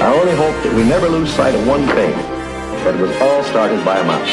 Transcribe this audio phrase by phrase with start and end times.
[0.00, 3.42] I only hope that we never lose sight of one thing, that it was all
[3.42, 4.32] started by a mouse.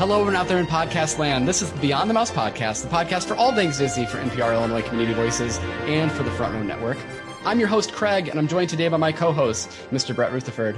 [0.00, 1.46] Hello, everyone out there in podcast land.
[1.46, 4.52] This is the Beyond the Mouse podcast, the podcast for all things Disney for NPR
[4.54, 6.98] Illinois Community Voices and for the Front Row Network.
[7.44, 10.12] I'm your host, Craig, and I'm joined today by my co-host, Mr.
[10.12, 10.74] Brett Rutherford.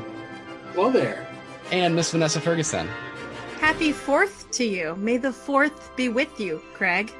[0.74, 1.26] Hello there.
[1.72, 2.86] And Miss Vanessa Ferguson.
[3.60, 4.94] Happy 4th to you.
[4.96, 7.10] May the 4th be with you, Craig.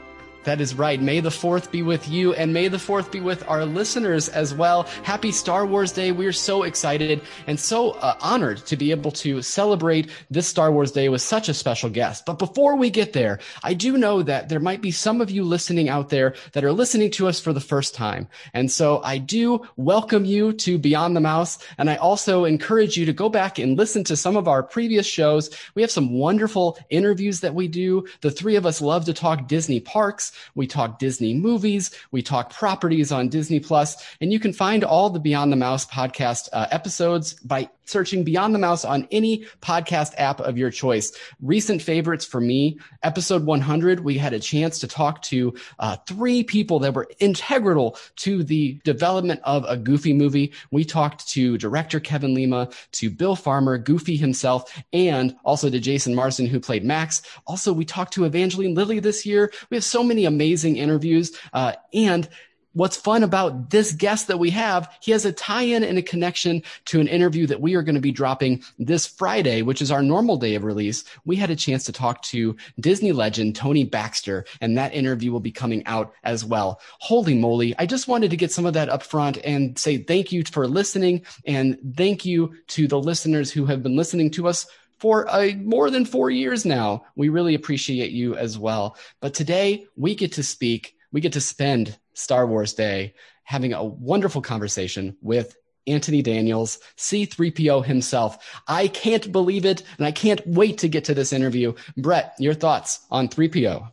[0.45, 1.01] That is right.
[1.01, 4.55] May the 4th be with you and may the 4th be with our listeners as
[4.55, 4.83] well.
[5.03, 6.13] Happy Star Wars Day.
[6.13, 10.71] We are so excited and so uh, honored to be able to celebrate this Star
[10.71, 12.27] Wars Day with such a special guest.
[12.27, 15.45] But before we get there, I do know that there might be some of you
[15.45, 18.29] listening out there that are listening to us for the first time.
[18.53, 21.59] And so I do welcome you to Beyond the Mouse.
[21.79, 25.07] And I also encourage you to go back and listen to some of our previous
[25.07, 25.51] shows.
[25.75, 28.07] We have some wonderful interviews that we do.
[28.21, 30.33] The three of us love to talk Disney parks.
[30.55, 31.91] We talk Disney movies.
[32.11, 35.87] We talk properties on Disney Plus, and you can find all the Beyond the Mouse
[35.87, 41.13] podcast uh, episodes by searching Beyond the Mouse on any podcast app of your choice.
[41.41, 46.43] Recent favorites for me, episode 100, we had a chance to talk to uh, three
[46.43, 50.53] people that were integral to the development of a Goofy movie.
[50.71, 56.15] We talked to director Kevin Lima, to Bill Farmer, Goofy himself, and also to Jason
[56.15, 57.23] Marsden, who played Max.
[57.47, 59.53] Also, we talked to Evangeline Lilly this year.
[59.71, 62.29] We have so many amazing interviews, uh, and
[62.75, 66.63] what's fun about this guest that we have, he has a tie-in and a connection
[66.85, 70.03] to an interview that we are going to be dropping this Friday, which is our
[70.03, 71.05] normal day of release.
[71.25, 75.41] We had a chance to talk to Disney legend Tony Baxter, and that interview will
[75.41, 76.81] be coming out as well.
[76.99, 77.75] Holy moly.
[77.79, 80.67] I just wanted to get some of that up front and say thank you for
[80.67, 84.67] listening and thank you to the listeners who have been listening to us
[84.99, 87.05] for uh, more than four years now.
[87.17, 88.97] We really appreciate you as well.
[89.21, 93.85] But today we get to speak, we get to spend Star Wars Day having a
[93.85, 95.57] wonderful conversation with
[95.87, 98.63] Anthony Daniels, C3PO himself.
[98.67, 101.75] I can't believe it, and I can't wait to get to this interview.
[101.97, 103.91] Brett, your thoughts on 3PO?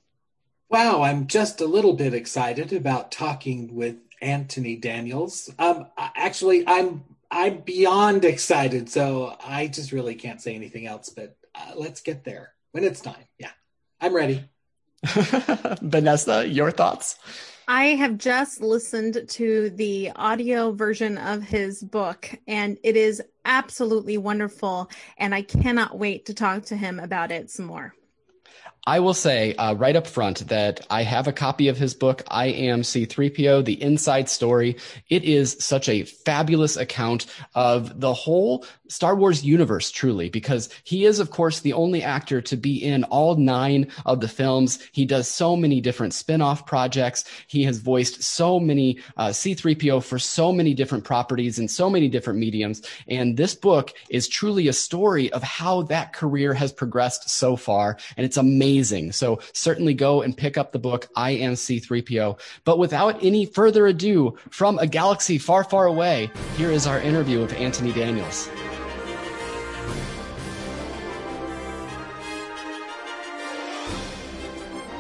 [0.69, 5.50] Wow, I'm just a little bit excited about talking with Anthony Daniels.
[5.59, 11.09] Um, actually, I'm I'm beyond excited, so I just really can't say anything else.
[11.09, 13.24] But uh, let's get there when it's time.
[13.40, 13.52] Yeah,
[14.02, 14.44] I'm ready.
[15.81, 17.18] Vanessa, your thoughts?
[17.68, 24.18] I have just listened to the audio version of his book, and it is absolutely
[24.18, 24.90] wonderful.
[25.18, 27.96] And I cannot wait to talk to him about it some more.
[28.88, 32.24] I will say uh, right up front that I have a copy of his book,
[32.30, 34.75] I Am C3PO, The Inside Story.
[35.08, 41.06] It is such a fabulous account of the whole Star Wars universe, truly, because he
[41.06, 44.80] is, of course, the only actor to be in all nine of the films.
[44.91, 47.24] He does so many different spin off projects.
[47.47, 52.09] He has voiced so many uh, C3PO for so many different properties and so many
[52.09, 52.81] different mediums.
[53.08, 57.97] And this book is truly a story of how that career has progressed so far.
[58.18, 59.12] And it's amazing amazing.
[59.12, 62.40] So certainly go and pick up the book, I Am C3PO.
[62.64, 67.42] But without any further ado, from a galaxy far, far away, here is our interview
[67.42, 68.48] with Anthony Daniels.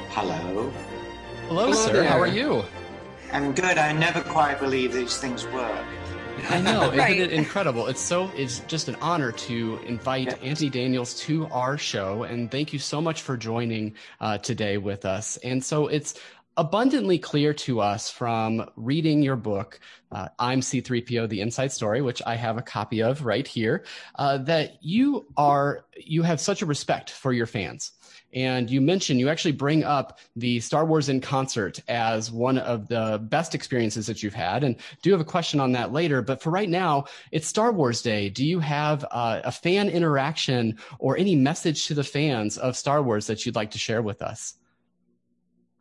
[0.09, 0.69] Hello.
[1.47, 1.93] Hello, Hello sir.
[1.93, 2.03] There.
[2.03, 2.63] How are you?
[3.31, 3.77] I'm good.
[3.77, 5.85] I never quite believe these things work.
[6.49, 7.17] I know, right.
[7.17, 7.87] isn't it incredible?
[7.87, 10.39] It's so it's just an honor to invite yep.
[10.43, 15.05] Anthony Daniels to our show, and thank you so much for joining uh, today with
[15.05, 15.37] us.
[15.37, 16.19] And so it's
[16.57, 19.79] abundantly clear to us from reading your book,
[20.11, 24.37] uh, I'm C3PO, The Inside Story, which I have a copy of right here, uh,
[24.39, 27.93] that you are you have such a respect for your fans.
[28.33, 32.87] And you mentioned, you actually bring up the Star Wars in concert as one of
[32.87, 34.63] the best experiences that you've had.
[34.63, 36.21] And do have a question on that later.
[36.21, 38.29] But for right now, it's Star Wars Day.
[38.29, 43.01] Do you have uh, a fan interaction or any message to the fans of Star
[43.01, 44.55] Wars that you'd like to share with us?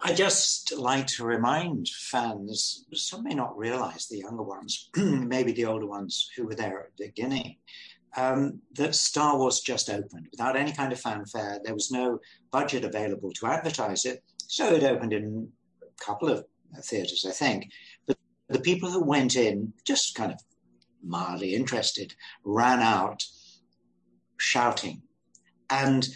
[0.03, 5.67] I just like to remind fans, some may not realize the younger ones, maybe the
[5.67, 7.57] older ones who were there at the beginning,
[8.17, 11.61] um, that Star Wars just opened without any kind of fanfare.
[11.65, 12.19] There was no
[12.51, 15.49] budget available to advertise it, so it opened in
[15.83, 16.45] a couple of
[16.83, 17.71] theaters, I think.
[18.07, 18.17] But
[18.49, 20.41] the people who went in, just kind of
[21.03, 22.15] mildly interested,
[22.45, 23.25] ran out
[24.39, 25.03] shouting.
[25.69, 26.09] And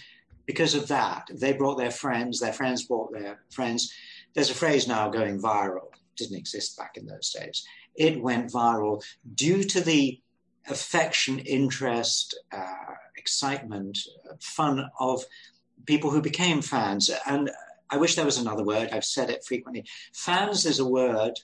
[0.46, 3.92] because of that, they brought their friends, their friends brought their friends.
[4.34, 7.64] There's a phrase now going viral, didn't exist back in those days.
[7.96, 9.02] It went viral
[9.34, 10.20] due to the
[10.68, 13.98] affection, interest, uh, excitement,
[14.40, 15.24] fun of
[15.86, 17.10] people who became fans.
[17.26, 17.50] And
[17.90, 18.88] I wish there was another word.
[18.92, 19.84] I've said it frequently.
[20.14, 21.38] Fans is a word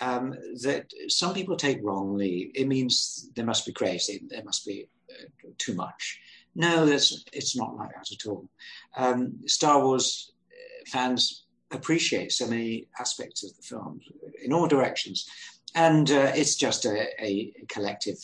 [0.00, 2.50] um, that some people take wrongly.
[2.54, 4.22] It means they must be crazy.
[4.28, 6.20] There must be uh, too much.
[6.56, 8.48] No, it's not like that at all.
[8.96, 14.00] Um, Star Wars uh, fans appreciate so many aspects of the film
[14.42, 15.28] in all directions.
[15.74, 18.18] And uh, it's just a, a collective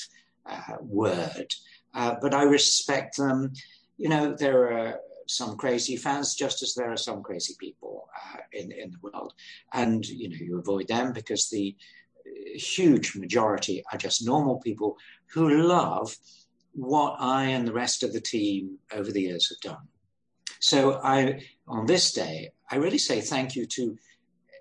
[0.50, 1.54] uh, word.
[1.94, 3.52] Uh, but I respect them.
[3.96, 8.38] You know, there are some crazy fans, just as there are some crazy people uh,
[8.52, 9.32] in, in the world.
[9.72, 11.76] And, you know, you avoid them because the
[12.54, 14.96] huge majority are just normal people
[15.32, 16.16] who love
[16.72, 19.88] what I and the rest of the team over the years have done.
[20.60, 23.96] So I, on this day, I really say thank you to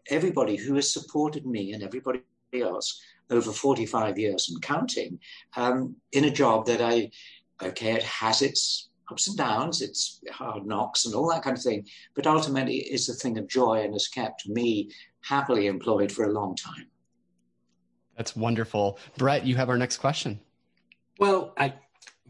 [0.10, 2.22] everybody who has supported me and everybody
[2.54, 5.20] else over 45 years and counting
[5.56, 7.12] um, in a job that I,
[7.62, 11.64] okay, it has its ups and downs, its hard knocks and all that kind of
[11.64, 11.86] thing,
[12.16, 14.90] but ultimately is a thing of joy and has kept me
[15.22, 16.88] happily employed for a long time.
[18.18, 19.00] That's wonderful.
[19.18, 20.40] Brett, you have our next question.
[21.20, 21.74] Well, I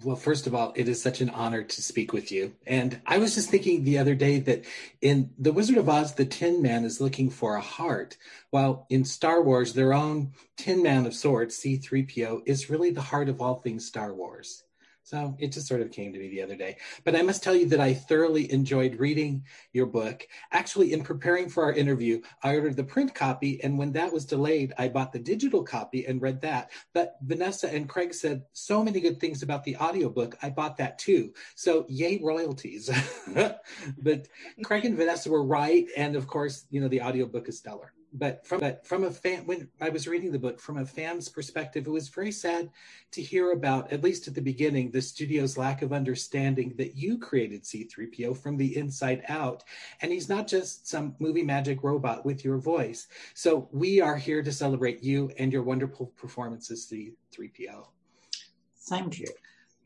[0.04, 2.54] well, first of all, it is such an honor to speak with you.
[2.66, 4.66] And I was just thinking the other day that
[5.02, 8.18] in The Wizard of Oz, the Tin Man is looking for a heart,
[8.50, 13.30] while in Star Wars, their own Tin Man of sorts, C3PO, is really the heart
[13.30, 14.64] of all things Star Wars.
[15.10, 16.78] So it just sort of came to me the other day.
[17.04, 20.28] But I must tell you that I thoroughly enjoyed reading your book.
[20.52, 23.60] Actually, in preparing for our interview, I ordered the print copy.
[23.64, 26.70] And when that was delayed, I bought the digital copy and read that.
[26.94, 30.38] But Vanessa and Craig said so many good things about the audiobook.
[30.44, 31.34] I bought that too.
[31.56, 32.92] So yay, royalties.
[33.98, 34.28] but
[34.64, 35.88] Craig and Vanessa were right.
[35.98, 39.46] And of course, you know, the audiobook is stellar but from but from a fan
[39.46, 42.70] when I was reading the book from a fan's perspective, it was very sad
[43.12, 47.18] to hear about, at least at the beginning, the studio's lack of understanding that you
[47.18, 49.64] created C3PO from the inside out.
[50.02, 53.08] And he's not just some movie magic robot with your voice.
[53.34, 57.88] So we are here to celebrate you and your wonderful performances, C3PO.
[58.88, 59.28] Thank you.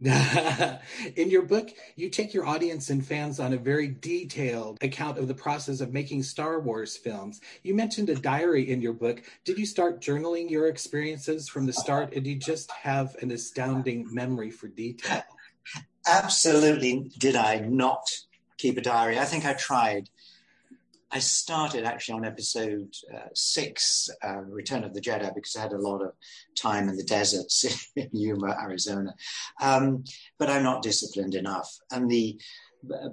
[1.16, 5.30] in your book, you take your audience and fans on a very detailed account of
[5.30, 7.40] the process of making Star Wars films.
[7.64, 9.24] You mentioned a diary in your book.
[9.46, 14.14] Did you start journaling your experiences from the start, and you just have an astounding
[14.14, 15.24] memory for detail?
[16.06, 18.06] Absolutely, did I not
[18.58, 19.18] keep a diary?
[19.18, 20.10] I think I tried.
[21.14, 25.74] I started actually on episode uh, six, uh, Return of the Jedi, because I had
[25.74, 26.14] a lot of
[26.58, 29.14] time in the deserts in Yuma, Arizona.
[29.62, 30.06] Um,
[30.40, 31.72] but I'm not disciplined enough.
[31.92, 32.40] And the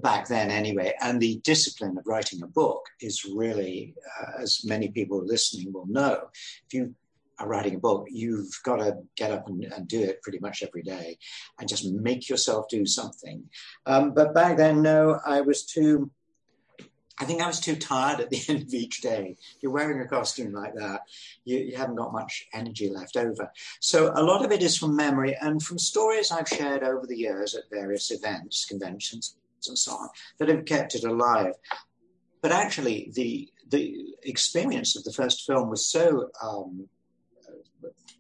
[0.02, 4.88] back then anyway, and the discipline of writing a book is really, uh, as many
[4.88, 6.30] people listening will know,
[6.66, 6.94] if you
[7.38, 10.62] are writing a book, you've got to get up and, and, do it pretty much
[10.62, 11.16] every day
[11.58, 13.44] and just make yourself do something.
[13.86, 16.10] Um, but back then, no, I was too
[17.20, 19.36] I think I was too tired at the end of each day.
[19.60, 21.02] You're wearing a costume like that,
[21.44, 23.52] you, you, haven't got much energy left over.
[23.80, 27.16] So a lot of it is from memory and from stories I've shared over the
[27.16, 29.36] years at various events, conventions,
[29.68, 30.08] and so on
[30.38, 31.52] that have kept it alive.
[32.40, 36.88] But actually, the the experience of the first film was so um,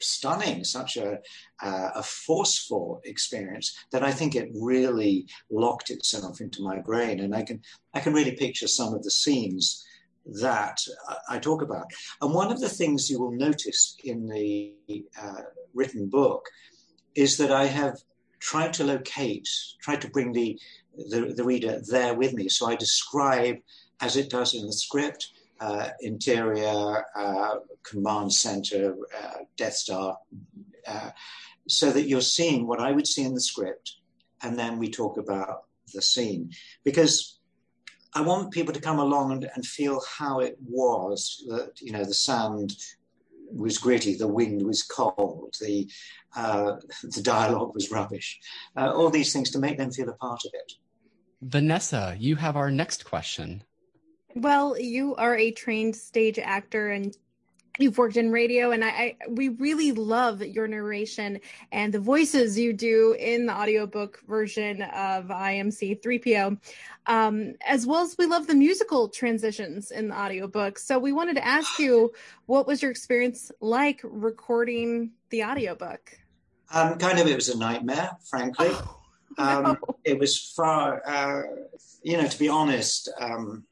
[0.00, 1.18] stunning, such a,
[1.62, 7.20] uh, a forceful experience that I think it really locked itself into my brain.
[7.20, 7.60] And I can,
[7.94, 9.84] I can really picture some of the scenes
[10.26, 10.78] that
[11.28, 11.86] I talk about.
[12.20, 14.74] And one of the things you will notice in the
[15.20, 15.42] uh,
[15.74, 16.46] written book
[17.14, 17.98] is that I have
[18.38, 19.48] tried to locate,
[19.82, 20.58] tried to bring the,
[21.10, 22.48] the, the reader there with me.
[22.48, 23.56] So I describe,
[24.00, 25.39] as it does in the script, uh,
[26.00, 30.18] interior, uh, command center, uh, Death Star,
[30.86, 31.10] uh,
[31.68, 33.96] so that you're seeing what I would see in the script,
[34.42, 36.52] and then we talk about the scene.
[36.84, 37.38] Because
[38.14, 42.04] I want people to come along and, and feel how it was that, you know,
[42.04, 42.76] the sand
[43.52, 45.88] was gritty, the wind was cold, the,
[46.36, 48.40] uh, the dialogue was rubbish,
[48.76, 50.72] uh, all these things to make them feel a part of it.
[51.42, 53.64] Vanessa, you have our next question.
[54.34, 57.16] Well, you are a trained stage actor and
[57.78, 61.40] you've worked in radio and I, I, we really love your narration
[61.72, 66.58] and the voices you do in the audiobook version of I Am C3PO
[67.06, 70.78] um, as well as we love the musical transitions in the audiobook.
[70.78, 72.12] So we wanted to ask you
[72.46, 76.18] what was your experience like recording the audiobook?
[76.72, 78.68] Um, kind of it was a nightmare frankly.
[78.70, 78.96] Oh,
[79.38, 79.44] no.
[79.44, 81.42] um, it was far uh,
[82.02, 83.64] you know to be honest um,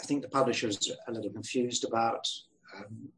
[0.00, 2.26] I think the publishers are a little confused about.
[2.76, 3.08] Um,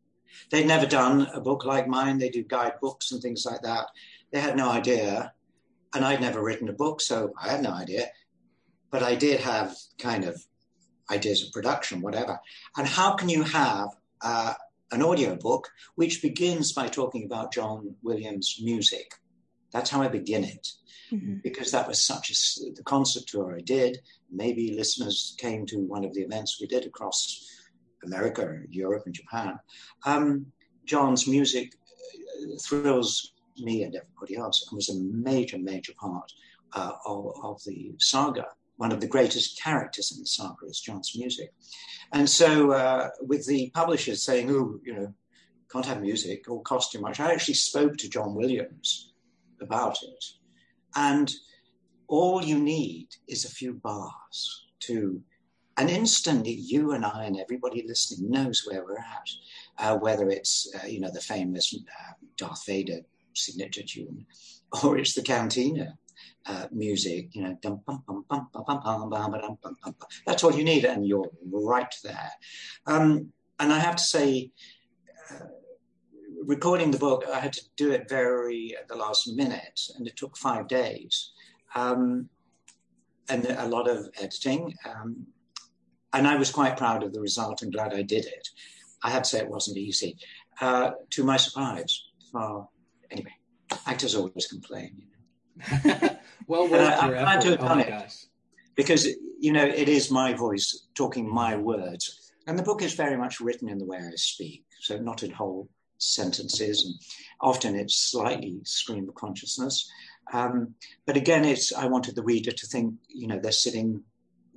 [0.50, 2.18] they'd never done a book like mine.
[2.18, 3.86] They do guidebooks and things like that.
[4.32, 5.32] They had no idea,
[5.94, 8.06] and I'd never written a book, so I had no idea.
[8.90, 10.42] But I did have kind of
[11.10, 12.38] ideas of production, whatever.
[12.76, 13.88] And how can you have
[14.20, 14.54] uh,
[14.90, 19.14] an audio book which begins by talking about John Williams' music.
[19.72, 20.68] That's how I begin it.
[21.12, 21.36] Mm-hmm.
[21.42, 23.98] Because that was such a the concert tour I did.
[24.30, 27.46] Maybe listeners came to one of the events we did across
[28.04, 29.58] America, Europe, and Japan.
[30.04, 30.46] Um,
[30.84, 31.74] John's music
[32.14, 36.32] uh, thrills me and everybody else, and was a major, major part
[36.74, 38.46] uh, of, of, the saga.
[38.76, 41.52] One of the greatest characters in the saga is John's music.
[42.12, 45.14] And so, uh, with the publishers saying, oh, you know,
[45.70, 49.12] can't have music or cost too much, I actually spoke to John Williams
[49.62, 50.24] about it.
[50.94, 51.32] And
[52.08, 55.22] all you need is a few bars to,
[55.76, 59.28] and instantly you and I and everybody listening knows where we're at.
[59.80, 62.98] Uh, whether it's, uh, you know, the famous uh, Darth Vader
[63.32, 64.26] signature tune,
[64.82, 65.96] or it's the cantina
[66.46, 67.56] uh, music, you know,
[70.26, 72.32] that's all you need, and you're right there.
[72.86, 74.50] Um, and I have to say,
[75.30, 75.44] uh,
[76.48, 80.16] recording the book, I had to do it very at the last minute, and it
[80.16, 81.32] took five days,
[81.74, 82.28] um,
[83.28, 84.74] and a lot of editing.
[84.88, 85.26] Um,
[86.14, 88.48] and I was quite proud of the result and glad I did it.
[89.02, 90.16] I have to say it wasn't easy.
[90.60, 92.02] Uh, to my surprise,
[92.32, 92.66] for
[93.10, 93.34] anyway,
[93.86, 94.96] actors always complain.
[94.96, 96.08] You know.
[96.46, 97.58] well worth I, your I effort.
[97.58, 98.14] To oh it
[98.74, 99.06] because
[99.38, 103.38] you know it is my voice talking my words, and the book is very much
[103.38, 106.94] written in the way I speak, so not in whole sentences, and
[107.40, 109.90] often it's slightly stream of consciousness.
[110.32, 110.74] Um,
[111.06, 114.02] but again, it's I wanted the reader to think, you know, they're sitting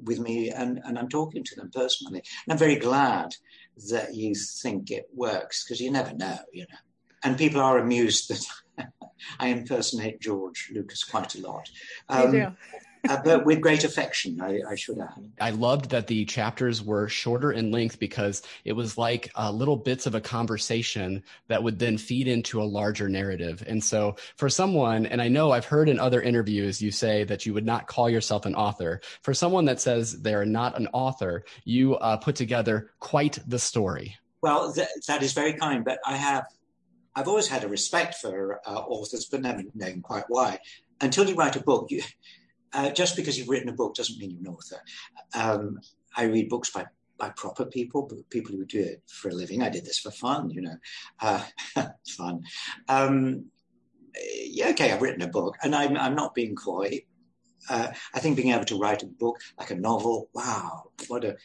[0.03, 2.23] with me and, and I'm talking to them personally.
[2.45, 3.35] And I'm very glad
[3.89, 6.77] that you think it works because you never know, you know
[7.23, 8.87] and people are amused that
[9.39, 11.69] I impersonate George Lucas quite a lot.
[12.09, 12.47] Um, do.
[13.09, 15.31] Uh, but with great affection, I, I, should add.
[15.39, 19.75] I loved that the chapters were shorter in length because it was like uh, little
[19.75, 23.63] bits of a conversation that would then feed into a larger narrative.
[23.65, 27.45] And so, for someone, and I know I've heard in other interviews you say that
[27.45, 29.01] you would not call yourself an author.
[29.21, 34.15] For someone that says they're not an author, you uh, put together quite the story.
[34.41, 36.45] Well, th- that is very kind, but I have
[37.15, 40.59] I've always had a respect for uh, authors, but never known quite why.
[41.01, 42.03] Until you write a book, you,
[42.73, 44.81] uh, just because you've written a book doesn't mean you're an author.
[45.33, 45.79] Um,
[46.15, 46.85] I read books by
[47.17, 49.61] by proper people, people who do it for a living.
[49.61, 50.75] I did this for fun, you know,
[51.19, 51.45] uh,
[52.07, 52.41] fun.
[52.87, 53.45] Um,
[54.43, 57.01] yeah, okay, I've written a book, and I'm I'm not being coy.
[57.69, 61.37] Uh, I think being able to write a book like a novel, wow, what a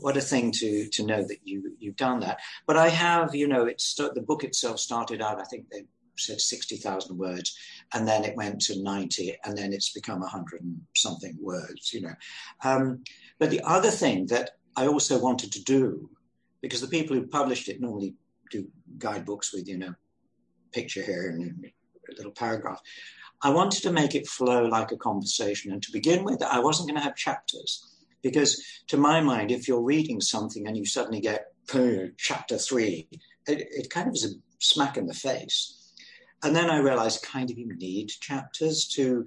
[0.00, 2.38] what a thing to to know that you you've done that.
[2.66, 5.40] But I have, you know, it's the book itself started out.
[5.40, 5.84] I think they
[6.18, 7.56] said sixty thousand words,
[7.94, 11.92] and then it went to ninety, and then it's become a hundred and something words.
[11.92, 12.14] You know,
[12.64, 13.04] um,
[13.38, 16.10] but the other thing that I also wanted to do,
[16.60, 18.14] because the people who published it normally
[18.50, 18.66] do
[18.98, 19.94] guidebooks with you know
[20.72, 21.66] picture here and
[22.10, 22.80] a little paragraph.
[23.40, 26.88] I wanted to make it flow like a conversation, and to begin with, I wasn't
[26.88, 27.94] going to have chapters.
[28.20, 31.52] Because to my mind, if you're reading something and you suddenly get
[32.16, 33.06] chapter three,
[33.46, 35.77] it, it kind of is a smack in the face.
[36.42, 39.26] And then I realized kind of you need chapters to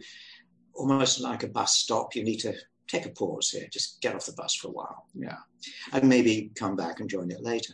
[0.74, 2.16] almost like a bus stop.
[2.16, 2.54] You need to
[2.88, 5.06] take a pause here, just get off the bus for a while.
[5.14, 5.38] Yeah.
[5.94, 7.74] And maybe come back and join it later.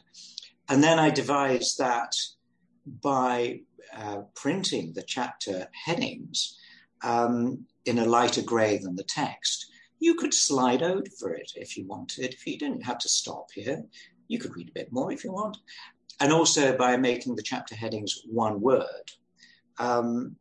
[0.70, 2.12] And then I devised that
[3.03, 3.62] by
[3.96, 6.58] uh, printing the chapter headings
[7.03, 9.67] um, in a lighter gray than the text.
[10.00, 12.34] You could slide over it if you wanted.
[12.34, 13.84] If you didn't have to stop here,
[14.27, 15.58] you could read a bit more if you want.
[16.20, 19.12] And also by making the chapter headings one word.
[19.78, 20.36] Um,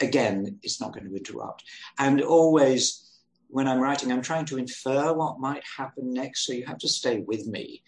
[0.00, 1.64] again, it's not going to interrupt.
[1.98, 6.46] And always, when I'm writing, I'm trying to infer what might happen next.
[6.46, 7.82] So you have to stay with me.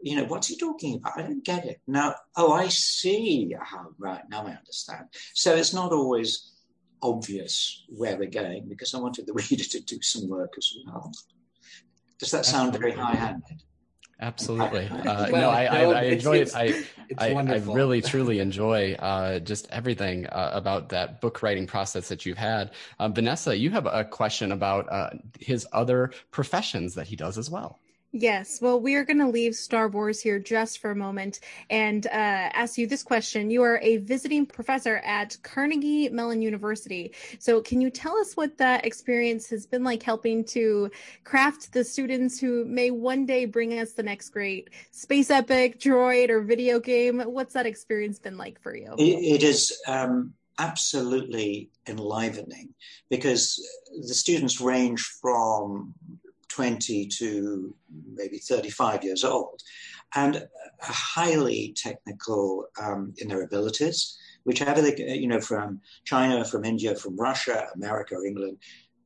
[0.00, 1.18] You know, what's he talking about?
[1.18, 1.80] I don't get it.
[1.86, 3.54] Now, oh, I see.
[3.60, 5.06] How, right, now I understand.
[5.34, 6.52] So it's not always
[7.02, 11.12] obvious where we're going because I wanted the reader to do some work as well.
[12.18, 13.62] Does that sound very high-handed?
[14.20, 14.88] Absolutely.
[15.08, 16.54] Uh, well, no, I, I, I enjoy it.
[16.54, 16.84] I,
[17.16, 22.26] I, I, really, truly enjoy uh, just everything uh, about that book writing process that
[22.26, 22.72] you've had.
[22.98, 25.10] Um, Vanessa, you have a question about uh,
[25.40, 27.78] his other professions that he does as well.
[28.12, 28.60] Yes.
[28.62, 32.10] Well, we are going to leave Star Wars here just for a moment and uh,
[32.10, 33.50] ask you this question.
[33.50, 37.12] You are a visiting professor at Carnegie Mellon University.
[37.38, 40.90] So, can you tell us what that experience has been like helping to
[41.24, 46.30] craft the students who may one day bring us the next great space epic, droid,
[46.30, 47.20] or video game?
[47.20, 48.94] What's that experience been like for you?
[48.98, 49.78] it is.
[49.86, 52.74] Um absolutely enlivening
[53.10, 53.64] because
[54.06, 55.94] the students range from
[56.48, 57.74] 20 to
[58.14, 59.62] maybe 35 years old.
[60.14, 60.46] and
[60.80, 67.16] highly technical um, in their abilities, whichever they, you know, from China, from India, from
[67.16, 68.58] Russia, America, England,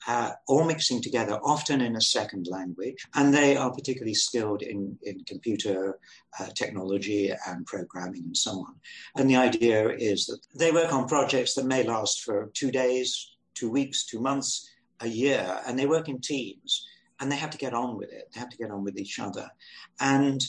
[0.06, 3.06] uh, all mixing together, often in a second language.
[3.14, 5.98] And they are particularly skilled in, in computer
[6.38, 8.74] uh, technology and programming and so on.
[9.16, 13.36] And the idea is that they work on projects that may last for two days,
[13.54, 14.68] two weeks, two months,
[15.00, 16.86] a year, and they work in teams
[17.22, 18.28] and they have to get on with it.
[18.34, 19.48] They have to get on with each other.
[20.00, 20.44] And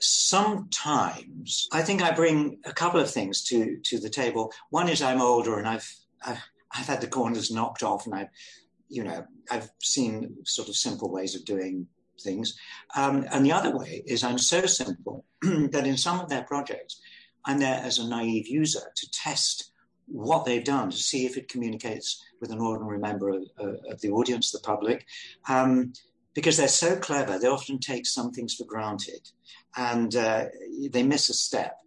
[0.00, 4.52] sometimes I think I bring a couple of things to, to the table.
[4.70, 5.92] One is I'm older and I've,
[6.24, 6.42] I've,
[6.72, 8.28] I've had the corners knocked off and I've
[8.88, 11.88] you know, I've seen sort of simple ways of doing
[12.20, 12.56] things.
[12.96, 17.00] Um, and the other way is I'm so simple that in some of their projects,
[17.44, 19.72] I'm there as a naive user to test
[20.06, 24.10] what they've done to see if it communicates with an ordinary member of, of the
[24.10, 25.06] audience, the public.
[25.48, 25.92] Um,
[26.34, 29.30] because they're so clever, they often take some things for granted.
[29.76, 30.46] And uh,
[30.90, 31.78] they miss a step.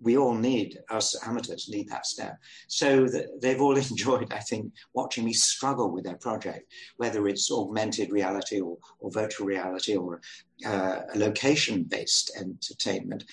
[0.00, 2.38] We all need us amateurs need that step.
[2.68, 3.08] So
[3.42, 8.60] they've all enjoyed i think watching me struggle with their project whether it's augmented reality
[8.60, 10.20] or, or virtual reality or
[10.64, 13.24] uh, a location based entertainment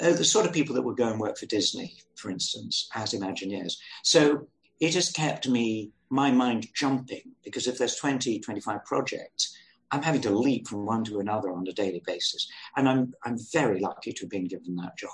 [0.00, 3.12] uh, the sort of people that would go and work for disney for instance as
[3.12, 4.46] imagineers so
[4.80, 9.56] it has kept me my mind jumping because if there's 20 25 projects
[9.90, 12.48] I'm having to leap from one to another on a daily basis.
[12.76, 15.10] And I'm, I'm very lucky to have been given that job.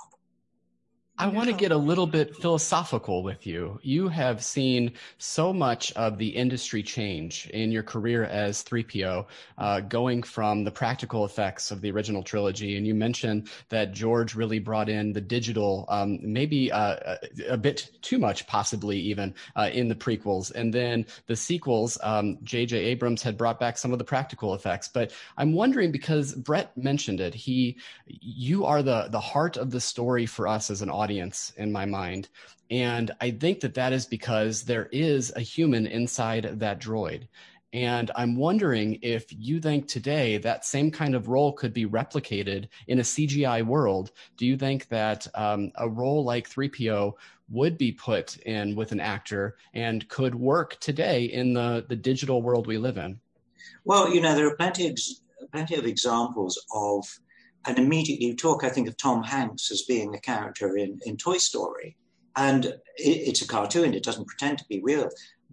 [1.22, 3.78] I want to get a little bit philosophical with you.
[3.84, 9.26] You have seen so much of the industry change in your career as 3PO,
[9.56, 12.76] uh, going from the practical effects of the original trilogy.
[12.76, 17.88] And you mentioned that George really brought in the digital, um, maybe uh, a bit
[18.02, 20.50] too much, possibly even uh, in the prequels.
[20.52, 21.98] And then the sequels,
[22.42, 22.78] J.J.
[22.78, 24.88] Um, Abrams had brought back some of the practical effects.
[24.88, 27.76] But I'm wondering because Brett mentioned it, he,
[28.08, 31.70] you are the, the heart of the story for us as an audience audience in
[31.70, 32.30] my mind.
[32.70, 37.28] And I think that that is because there is a human inside that droid.
[37.74, 42.68] And I'm wondering if you think today that same kind of role could be replicated
[42.86, 44.12] in a CGI world.
[44.38, 47.12] Do you think that um, a role like 3PO
[47.50, 52.40] would be put in with an actor and could work today in the, the digital
[52.40, 53.20] world we live in?
[53.84, 54.98] Well, you know, there are plenty of,
[55.52, 57.04] plenty of examples of
[57.66, 61.16] and immediately you talk, I think, of Tom Hanks as being a character in, in
[61.16, 61.96] Toy Story.
[62.36, 65.08] And it, it's a cartoon, it doesn't pretend to be real.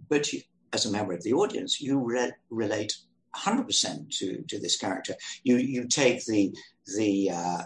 [0.08, 0.40] But you,
[0.72, 2.96] as a member of the audience, you re- relate
[3.36, 5.14] 100% to, to this character.
[5.44, 6.52] You, you take the,
[6.96, 7.62] the, uh,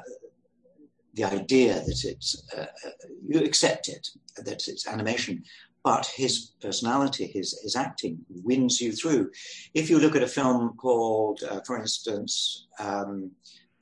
[1.15, 2.91] the idea that it's, uh, uh
[3.27, 5.43] you accept it, that it's animation,
[5.85, 9.31] but his personality, his, his acting wins you through.
[9.75, 13.31] If you look at a film called, uh, for instance, um,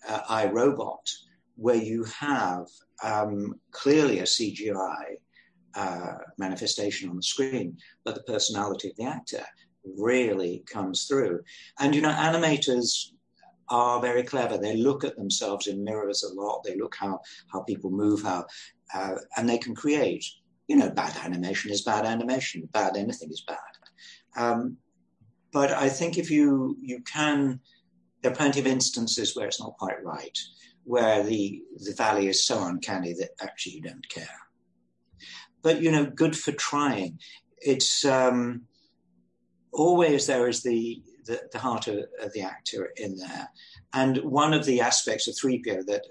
[0.08, 1.06] uh, I, Robot,
[1.56, 2.66] where you have
[3.02, 5.16] um, clearly a CGI
[5.74, 9.44] uh, manifestation on the screen, but the personality of the actor
[9.84, 11.42] really comes through.
[11.78, 13.12] And, you know, animators
[13.68, 14.58] are very clever.
[14.58, 16.62] They look at themselves in mirrors a lot.
[16.62, 17.20] They look how,
[17.52, 18.46] how people move, how,
[18.94, 20.24] uh, and they can create,
[20.68, 22.68] you know, bad animation is bad animation.
[22.72, 23.58] Bad anything is bad.
[24.36, 24.76] Um,
[25.52, 27.60] but I think if you, you can
[28.22, 30.38] there are plenty of instances where it's not quite right,
[30.85, 34.28] where the, the valley is so uncanny that actually you don't care.
[35.62, 37.18] But, you know, good for trying.
[37.58, 38.62] It's um,
[39.72, 43.48] always there is the, the, the heart of, of, the actor in there.
[43.92, 46.04] And one of the aspects of 3PO that,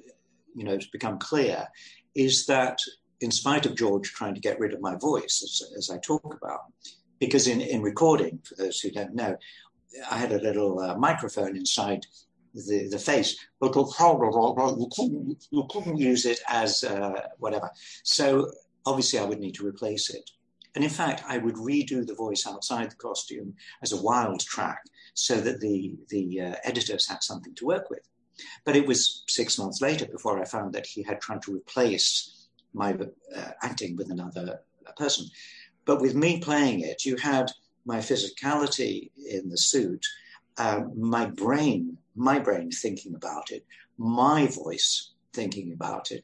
[0.55, 1.67] you know, has become clear
[2.15, 2.79] is that
[3.19, 6.35] in spite of George trying to get rid of my voice, as, as I talk
[6.41, 6.61] about,
[7.19, 9.37] because in, in recording, for those who don't know,
[10.09, 12.05] I had a little uh, microphone inside
[12.53, 13.89] the, the face, but you
[15.69, 17.69] couldn't, use it as uh, whatever.
[18.03, 18.51] So
[18.85, 20.29] obviously, I would need to replace it.
[20.75, 24.83] And in fact, I would redo the voice outside the costume as a wild track
[25.13, 28.07] so that the, the uh, editors had something to work with.
[28.63, 32.47] But it was six months later before I found that he had tried to replace
[32.73, 32.93] my
[33.35, 34.61] uh, acting with another
[34.97, 35.25] person.
[35.85, 37.51] But with me playing it, you had
[37.85, 40.05] my physicality in the suit,
[40.57, 43.65] uh, my brain, my brain thinking about it,
[43.97, 46.23] my voice thinking about it,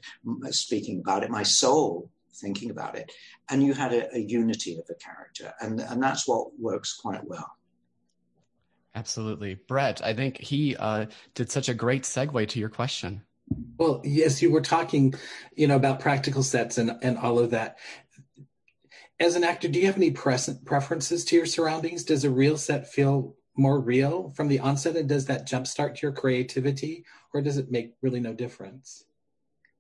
[0.51, 3.11] speaking about it, my soul thinking about it.
[3.49, 5.53] And you had a, a unity of a character.
[5.61, 7.51] And, and that's what works quite well.
[8.95, 9.55] Absolutely.
[9.67, 13.21] Brett, I think he uh, did such a great segue to your question.
[13.77, 15.13] Well, yes, you were talking,
[15.55, 17.77] you know, about practical sets and, and all of that
[19.19, 22.03] as an actor, do you have any present preferences to your surroundings?
[22.03, 24.95] Does a real set feel more real from the onset?
[24.95, 29.05] And does that jumpstart your creativity or does it make really no difference?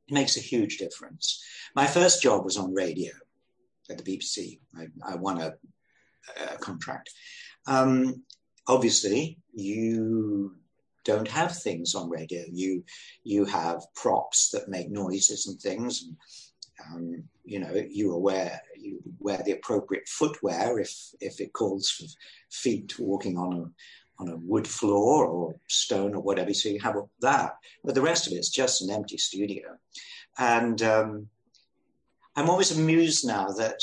[0.07, 1.43] It makes a huge difference.
[1.75, 3.11] My first job was on radio
[3.89, 4.59] at the BBC.
[4.75, 5.53] I, I won a,
[6.53, 7.11] a contract.
[7.67, 8.23] Um,
[8.67, 10.55] obviously, you
[11.03, 12.43] don't have things on radio.
[12.51, 12.83] You
[13.23, 16.03] you have props that make noises and things.
[16.03, 21.89] And, um, you know, you wear you wear the appropriate footwear if if it calls
[21.89, 22.05] for
[22.49, 23.63] feet walking on a
[24.19, 26.53] on a wood floor or stone or whatever.
[26.53, 27.51] So you have that,
[27.83, 29.77] but the rest of it is just an empty studio.
[30.39, 31.27] And um,
[32.35, 33.79] I'm always amused now that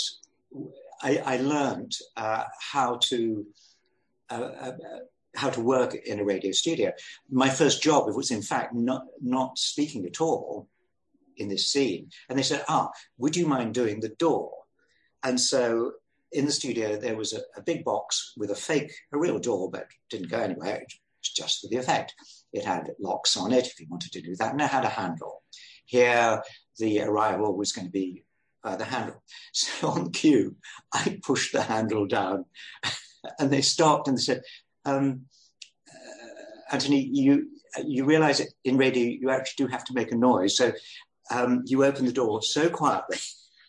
[1.02, 3.46] I, I learned uh, how to
[4.30, 4.72] uh, uh,
[5.36, 6.92] how to work in a radio studio.
[7.30, 10.68] My first job was, in fact, not not speaking at all
[11.36, 12.10] in this scene.
[12.28, 14.63] And they said, "Ah, would you mind doing the door?"
[15.24, 15.92] And so
[16.32, 19.70] in the studio there was a, a big box with a fake, a real door,
[19.70, 20.76] but didn't go anywhere.
[20.76, 22.14] It was just for the effect.
[22.52, 24.90] It had locks on it if you wanted to do that, and it had a
[24.90, 25.42] handle.
[25.86, 26.42] Here,
[26.78, 28.24] the arrival was going to be
[28.62, 29.22] uh, the handle.
[29.52, 30.56] So on cue,
[30.92, 32.44] I pushed the handle down,
[33.38, 34.42] and they stopped and they said,
[34.84, 35.22] um,
[35.88, 37.48] uh, "Anthony, you
[37.84, 40.56] you realize in radio you actually do have to make a noise.
[40.56, 40.72] So
[41.30, 43.18] um, you open the door so quietly."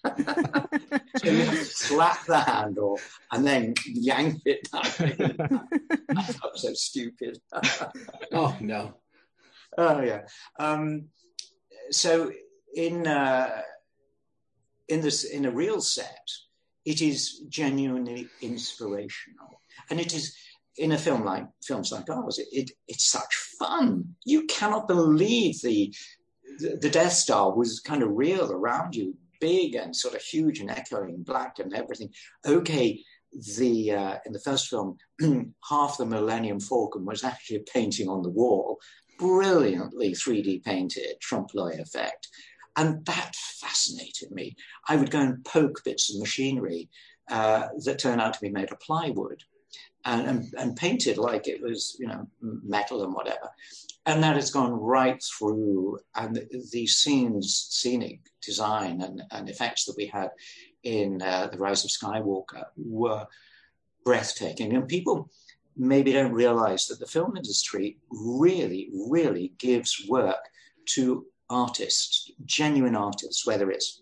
[1.18, 3.00] so you have to slap the handle
[3.32, 5.68] and then yank it down.
[6.16, 7.40] I felt so stupid.
[8.34, 8.96] oh no.
[9.78, 10.22] Oh yeah.
[10.60, 11.06] Um,
[11.92, 12.32] so
[12.76, 13.62] in uh,
[14.88, 16.28] in this in a real set,
[16.86, 20.36] it is genuinely inspirational, and it is
[20.78, 22.40] in a film like films like ours.
[22.40, 24.16] It, it it's such fun.
[24.26, 25.94] You cannot believe the
[26.60, 30.70] the Death Star was kind of real around you, big and sort of huge and
[30.70, 32.10] echoing, black and everything.
[32.46, 33.04] Okay,
[33.58, 34.98] the uh, in the first film,
[35.70, 38.80] half the Millennium Falcon was actually a painting on the wall,
[39.18, 42.28] brilliantly 3D painted trompe l'oeil effect.
[42.78, 44.56] And that fascinated me.
[44.90, 46.90] I would go and poke bits of machinery
[47.30, 49.42] uh, that turned out to be made of plywood
[50.06, 53.50] and, and, and painted like it was, you know, metal and whatever.
[54.06, 56.00] And that has gone right through.
[56.16, 60.30] And these scenes, scenic design and, and effects that we had
[60.84, 63.26] in uh, The Rise of Skywalker were
[64.04, 64.76] breathtaking.
[64.76, 65.30] And people
[65.76, 70.50] maybe don't realize that the film industry really, really gives work
[70.86, 74.02] to artists, genuine artists, whether it's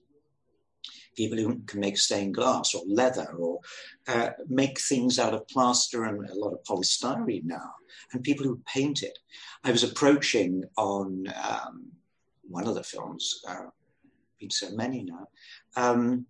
[1.15, 3.59] people who can make stained glass or leather or
[4.07, 7.71] uh, make things out of plaster and a lot of polystyrene now,
[8.11, 9.17] and people who paint it.
[9.63, 11.91] I was approaching on um,
[12.43, 13.67] one of the films, uh,
[14.39, 15.27] been so many now,
[15.75, 16.25] um,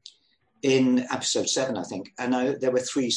[0.62, 3.12] in episode seven, I think, and I, there were three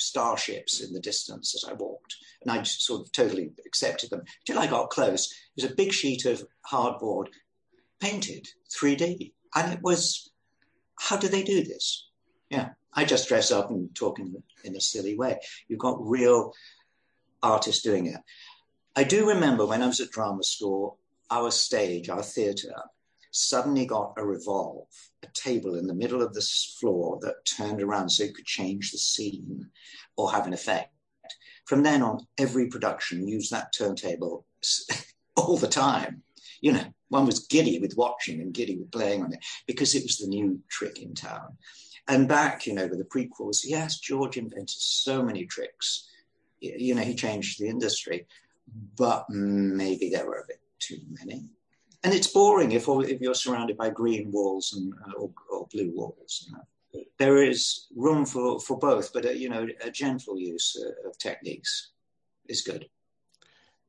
[0.00, 2.16] starships in the distance as I walked.
[2.42, 4.22] And I sort of totally accepted them.
[4.46, 7.26] Till I got close, it was a big sheet of hardboard
[8.00, 9.32] painted 3D.
[9.54, 10.29] And it was,
[11.00, 12.08] how do they do this?
[12.50, 15.38] Yeah, I just dress up and talk in, in a silly way.
[15.66, 16.52] You've got real
[17.42, 18.20] artists doing it.
[18.94, 20.98] I do remember when I was at drama school,
[21.30, 22.74] our stage, our theatre,
[23.30, 24.88] suddenly got a revolve,
[25.22, 26.46] a table in the middle of the
[26.78, 29.70] floor that turned around so you could change the scene
[30.16, 30.92] or have an effect.
[31.64, 34.44] From then on, every production used that turntable
[35.36, 36.22] all the time.
[36.60, 40.02] You know, one was giddy with watching and giddy with playing on it because it
[40.02, 41.56] was the new trick in town.
[42.08, 46.08] And back, you know, with the prequels, yes, George invented so many tricks.
[46.60, 48.26] You know, he changed the industry,
[48.96, 51.44] but maybe there were a bit too many
[52.02, 55.92] and it's boring if if you're surrounded by green walls and uh, or, or, blue
[55.94, 56.46] walls.
[56.46, 57.04] You know.
[57.18, 61.18] There is room for for both, but uh, you know a gentle use uh, of
[61.18, 61.90] techniques
[62.48, 62.88] is good.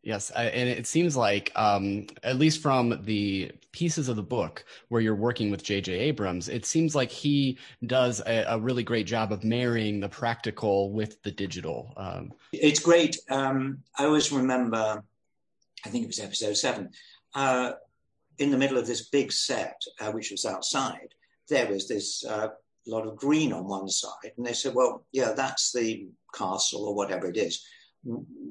[0.03, 4.99] Yes, and it seems like, um, at least from the pieces of the book where
[4.99, 5.93] you're working with J.J.
[5.93, 10.91] Abrams, it seems like he does a, a, really great job of marrying the practical
[10.91, 11.93] with the digital.
[11.97, 13.17] Um, it's great.
[13.29, 15.03] Um, I always remember,
[15.85, 16.89] I think it was episode seven.
[17.35, 17.73] Uh,
[18.39, 21.13] in the middle of this big set, uh, which was outside,
[21.47, 22.47] there was this uh,
[22.87, 24.31] lot of green on one side.
[24.35, 27.63] And they said, well, yeah, that's the castle or whatever it is.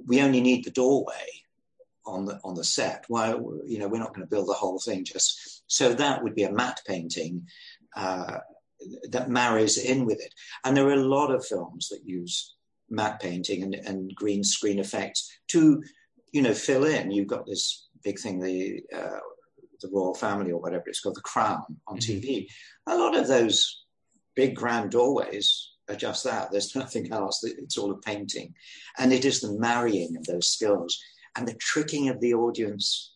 [0.06, 1.39] We only need the doorway
[2.10, 3.04] on the on the set.
[3.08, 3.30] Why,
[3.64, 6.42] you know, we're not going to build the whole thing just so that would be
[6.42, 7.46] a matte painting
[7.96, 8.38] uh,
[9.10, 10.34] that marries in with it.
[10.64, 12.56] And there are a lot of films that use
[12.88, 15.82] matte painting and, and green screen effects to,
[16.32, 17.10] you know, fill in.
[17.10, 19.20] You've got this big thing, the uh,
[19.80, 22.18] the royal family or whatever it's called, the crown on mm-hmm.
[22.18, 22.46] TV.
[22.86, 23.84] A lot of those
[24.34, 26.50] big grand doorways are just that.
[26.50, 27.44] There's nothing else.
[27.44, 28.54] It's all a painting.
[28.98, 30.98] And it is the marrying of those skills
[31.36, 33.14] and the tricking of the audience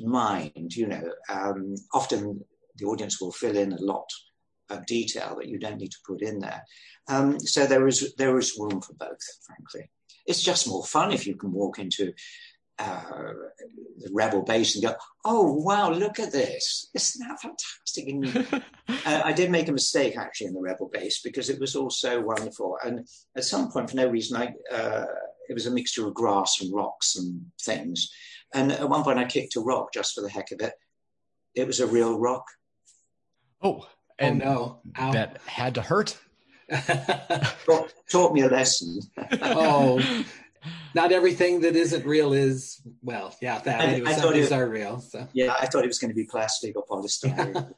[0.00, 0.74] mind.
[0.74, 2.44] You know, um, often
[2.76, 4.08] the audience will fill in a lot
[4.70, 6.64] of detail that you don't need to put in there.
[7.08, 9.90] Um, so there is there is room for both, frankly.
[10.26, 12.12] It's just more fun if you can walk into
[12.78, 13.32] uh,
[13.98, 16.88] the rebel base and go, oh wow, look at this!
[16.94, 18.08] Isn't that fantastic?
[18.08, 18.62] And,
[19.06, 21.90] uh, I did make a mistake actually in the rebel base because it was all
[21.90, 22.78] so wonderful.
[22.84, 23.06] And
[23.36, 25.06] at some point, for no reason, I uh,
[25.52, 28.10] it was a mixture of grass and rocks and things.
[28.54, 30.72] And at one point, I kicked a rock just for the heck of it.
[31.54, 32.46] It was a real rock.
[33.60, 33.86] Oh,
[34.18, 36.18] and oh no, that had to hurt.
[37.66, 39.00] taught, taught me a lesson.
[39.42, 40.24] oh,
[40.94, 43.58] not everything that isn't real is well, yeah.
[43.58, 45.00] That I, anyway, I some things are real.
[45.00, 45.28] So.
[45.34, 47.74] Yeah, I thought it was going to be plastic or polystyrene.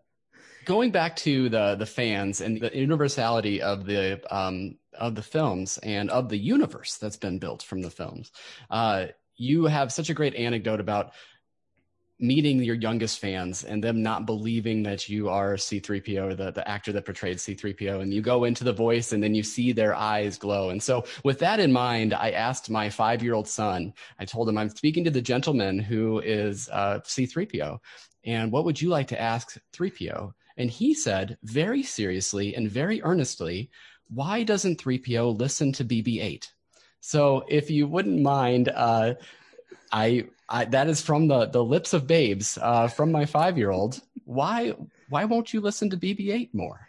[0.64, 5.78] Going back to the the fans and the universality of the um, of the films
[5.82, 8.30] and of the universe that's been built from the films,
[8.70, 9.06] uh,
[9.36, 11.12] you have such a great anecdote about
[12.20, 16.92] meeting your youngest fans and them not believing that you are C3PO, the, the actor
[16.92, 20.36] that portrayed C3PO, and you go into the voice and then you see their eyes
[20.36, 20.70] glow.
[20.70, 24.48] And so, with that in mind, I asked my five year old son, I told
[24.48, 27.78] him, I'm speaking to the gentleman who is uh, C3PO,
[28.24, 30.32] and what would you like to ask 3PO?
[30.56, 33.70] And he said, very seriously and very earnestly,
[34.08, 36.52] why doesn't 3PO listen to BB 8?
[37.00, 39.14] So, if you wouldn't mind, uh,
[39.92, 43.70] I, I, that is from the the lips of babes uh, from my five year
[43.70, 44.00] old.
[44.24, 44.74] Why
[45.08, 46.86] why won't you listen to BB-8 more?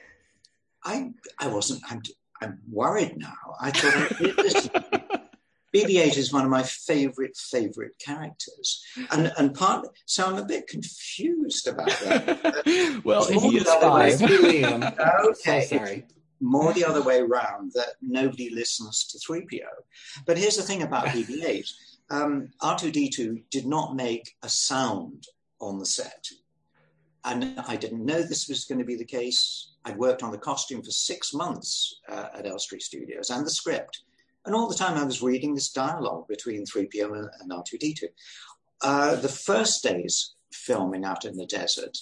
[0.83, 1.81] I I wasn't.
[1.89, 2.01] I'm
[2.41, 3.35] I'm worried now.
[3.59, 5.21] I thought
[5.75, 9.87] BB-8 is one of my favorite favorite characters, and and part.
[10.05, 13.01] So I'm a bit confused about that.
[13.03, 14.21] well, he is five.
[14.21, 16.05] okay, so sorry.
[16.41, 19.67] More the other way around that nobody listens to 3PO.
[20.25, 21.69] But here's the thing about BB-8
[22.11, 25.27] um, R2D2 did not make a sound
[25.61, 26.27] on the set.
[27.25, 29.71] And I didn't know this was going to be the case.
[29.85, 34.01] I'd worked on the costume for six months uh, at Elstree Studios and the script.
[34.45, 38.03] And all the time I was reading this dialogue between 3PO and, and R2D2.
[38.81, 41.97] Uh, the first day's filming out in the desert,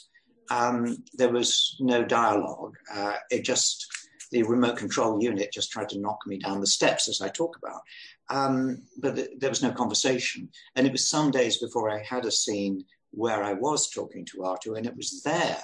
[0.49, 2.75] um, there was no dialogue.
[2.93, 3.87] Uh, it just,
[4.31, 7.57] the remote control unit just tried to knock me down the steps as I talk
[7.57, 7.81] about.
[8.29, 10.49] Um, but th- there was no conversation.
[10.75, 14.37] And it was some days before I had a scene where I was talking to
[14.39, 15.61] Artoo, and it was there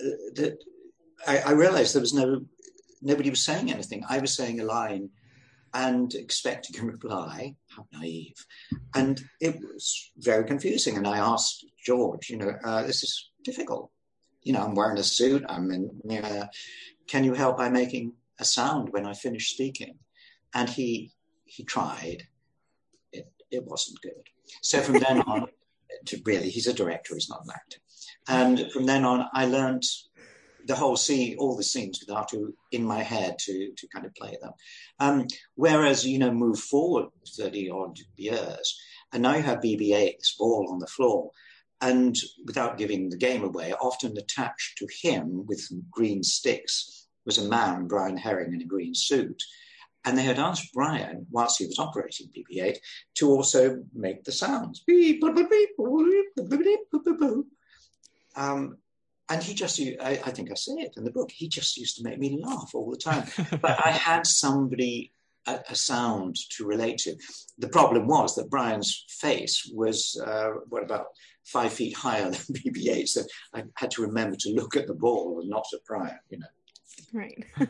[0.00, 0.58] uh, that
[1.26, 2.40] I, I, realized there was no
[3.02, 4.02] nobody was saying anything.
[4.08, 5.10] I was saying a line
[5.72, 7.56] and expecting a reply.
[7.68, 8.46] How naive!
[8.94, 10.96] And it was very confusing.
[10.96, 13.90] And I asked George, you know, uh, this is difficult.
[14.42, 15.44] You know, I'm wearing a suit.
[15.48, 15.90] I'm in.
[16.10, 16.46] Uh,
[17.06, 19.98] can you help by making a sound when I finish speaking?
[20.54, 21.12] And he
[21.44, 22.24] he tried.
[23.12, 24.28] It, it wasn't good.
[24.62, 25.46] So from then on,
[26.24, 27.78] really, he's a director, he's not an actor.
[28.28, 29.84] And from then on, I learned
[30.66, 34.14] the whole scene, all the scenes with Artoo in my head to, to kind of
[34.14, 34.52] play them.
[34.98, 38.80] Um, whereas, you know, move forward 30 odd years,
[39.12, 41.30] and now you have BB 8, this ball on the floor.
[41.84, 42.16] And
[42.46, 47.86] without giving the game away, often attached to him with green sticks was a man,
[47.86, 49.42] Brian Herring, in a green suit.
[50.06, 52.78] And they had asked Brian, whilst he was operating BB-8,
[53.16, 54.82] to also make the sounds.
[58.36, 58.78] Um,
[59.28, 61.96] and he just, I, I, think I say it in the book, he just used
[61.98, 63.26] to make me laugh all the time.
[63.62, 65.12] but I had somebody,
[65.46, 67.16] a, a, sound to relate to.
[67.58, 71.06] The problem was that Brian's face was, uh, what, about
[71.44, 73.22] five feet higher than BB-8, so
[73.54, 76.46] I had to remember to look at the ball and not at Brian, you know.
[77.12, 77.44] Right.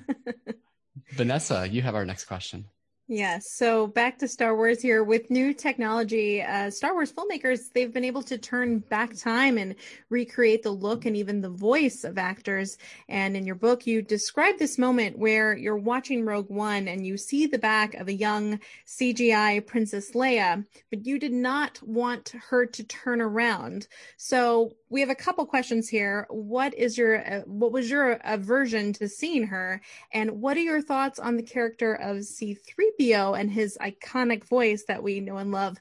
[1.10, 2.66] Vanessa, you have our next question.
[3.06, 3.52] Yes.
[3.52, 6.40] So back to Star Wars here with new technology.
[6.40, 9.74] Uh, Star Wars filmmakers, they've been able to turn back time and
[10.08, 12.78] recreate the look and even the voice of actors.
[13.10, 17.18] And in your book, you describe this moment where you're watching Rogue One and you
[17.18, 22.64] see the back of a young CGI Princess Leia, but you did not want her
[22.64, 23.86] to turn around.
[24.16, 26.24] So we have a couple questions here.
[26.30, 29.80] What is your, uh, what was your aversion to seeing her?
[30.12, 32.56] And what are your thoughts on the character of C3
[33.00, 35.78] 3PO and his iconic voice that we know and love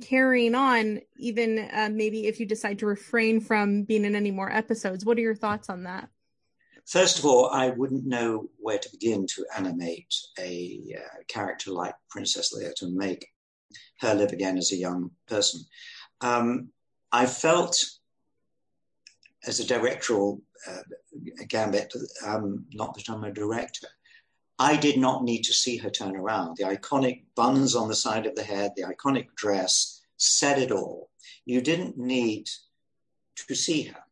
[0.00, 4.50] carrying on, even uh, maybe if you decide to refrain from being in any more
[4.50, 5.04] episodes.
[5.04, 6.08] What are your thoughts on that?
[6.86, 11.94] First of all, I wouldn't know where to begin to animate a uh, character like
[12.08, 13.26] Princess Leia to make
[14.00, 15.60] her live again as a young person.
[16.22, 16.70] Um,
[17.12, 17.84] I felt
[19.46, 20.82] as a directorial uh,
[21.48, 21.92] gambit,
[22.26, 23.88] um, not that I'm a director,
[24.58, 26.56] I did not need to see her turn around.
[26.56, 31.10] The iconic buns on the side of the head, the iconic dress said it all.
[31.44, 32.48] You didn't need
[33.46, 34.02] to see her.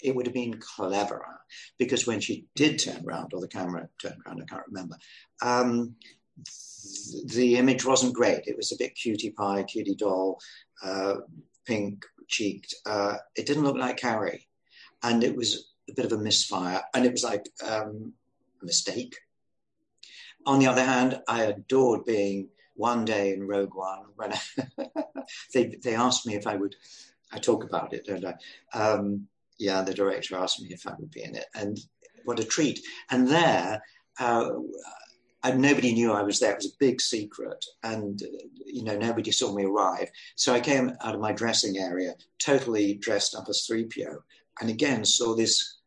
[0.00, 1.40] It would have been cleverer
[1.78, 4.96] because when she did turn around, or the camera turned around, I can't remember,
[5.42, 5.94] um,
[7.26, 8.42] the image wasn't great.
[8.46, 10.40] It was a bit cutie pie, cutie doll,
[10.82, 11.16] uh,
[11.66, 12.74] pink cheeked.
[12.86, 14.46] Uh, it didn't look like Carrie.
[15.02, 16.82] And it was a bit of a misfire.
[16.94, 18.12] And it was like um,
[18.62, 19.16] a mistake.
[20.46, 24.40] On the other hand, I adored being one day in Rogue One when I,
[25.54, 26.76] they, they asked me if I would,
[27.32, 28.78] I talk about it, don't I?
[28.78, 29.26] Um,
[29.58, 31.46] yeah, the director asked me if I would be in it.
[31.54, 31.78] And
[32.24, 32.80] what a treat.
[33.10, 33.82] And there,
[34.20, 34.50] uh,
[35.44, 36.52] and nobody knew I was there.
[36.52, 38.20] It was a big secret, and
[38.66, 40.10] you know nobody saw me arrive.
[40.36, 44.16] So I came out of my dressing area, totally dressed up as 3PO,
[44.60, 45.78] and again saw this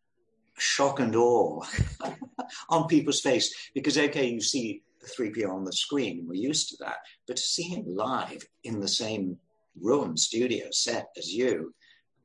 [0.57, 1.63] shock and awe
[2.69, 6.77] on people's face because okay, you see the 3PO on the screen, we're used to
[6.79, 9.37] that, but to see him live in the same
[9.79, 11.73] room, studio set as you.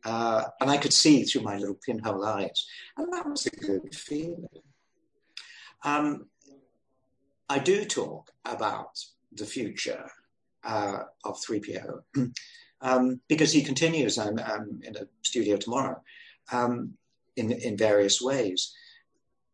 [0.04, 3.94] Uh, and I could see through my little pinhole eyes, and that was a good
[3.94, 4.46] feeling.
[5.84, 6.26] Um,
[7.48, 8.98] I do talk about
[9.32, 10.10] the future
[10.64, 12.00] uh, of 3PO
[12.80, 14.18] um, because he continues.
[14.18, 16.02] I'm, I'm, in a studio tomorrow
[16.52, 16.94] um,
[17.36, 18.74] in, in various ways.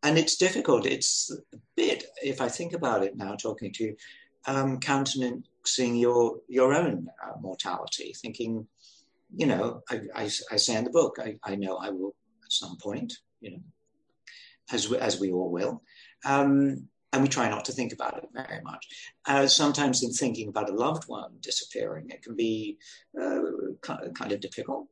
[0.01, 0.85] And it's difficult.
[0.85, 3.95] It's a bit, if I think about it now, talking to you,
[4.45, 8.67] um, countenancing your, your own uh, mortality, thinking,
[9.35, 12.51] you know, I, I, I, say in the book, I, I know I will at
[12.51, 13.63] some point, you know,
[14.71, 15.81] as we, as we all will.
[16.25, 18.87] Um, and we try not to think about it very much.
[19.27, 22.77] Uh, sometimes in thinking about a loved one disappearing, it can be
[23.21, 23.39] uh,
[23.81, 24.87] kind of difficult.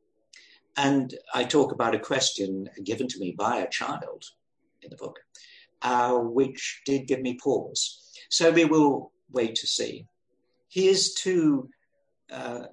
[0.76, 4.24] And I talk about a question given to me by a child
[4.82, 5.18] in the book,
[5.82, 8.00] uh, which did give me pause.
[8.30, 10.06] So we will wait to see.
[10.68, 11.68] He is too,
[12.30, 12.66] uh,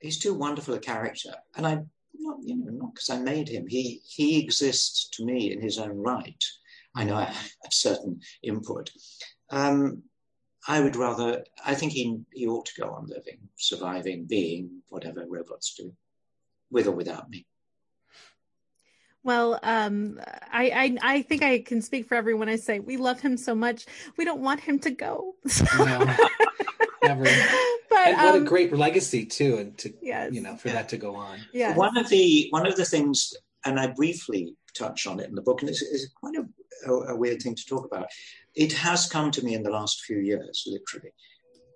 [0.00, 1.74] he's too wonderful a character, and I,
[2.18, 3.66] not you know, not because I made him.
[3.68, 6.42] He he exists to me in his own right
[6.96, 8.90] I know I have certain input.
[9.50, 10.02] Um,
[10.68, 15.24] I would rather, I think he, he ought to go on living, surviving, being whatever
[15.28, 15.92] robots do,
[16.70, 17.46] with or without me.
[19.22, 20.20] Well, um,
[20.52, 20.70] I,
[21.02, 22.48] I, I think I can speak for everyone.
[22.48, 23.86] I say we love him so much.
[24.16, 25.34] We don't want him to go.
[25.78, 25.84] no,
[27.02, 27.24] never.
[27.90, 30.32] But and what um, a great legacy too, and to yes.
[30.32, 30.74] you know for yeah.
[30.74, 31.40] that to go on.
[31.52, 31.74] Yeah.
[31.74, 35.42] One of the one of the things, and I briefly touch on it in the
[35.42, 36.44] book, and it's, it's quite a
[36.84, 38.08] a, a weird thing to talk about.
[38.54, 41.12] It has come to me in the last few years, literally,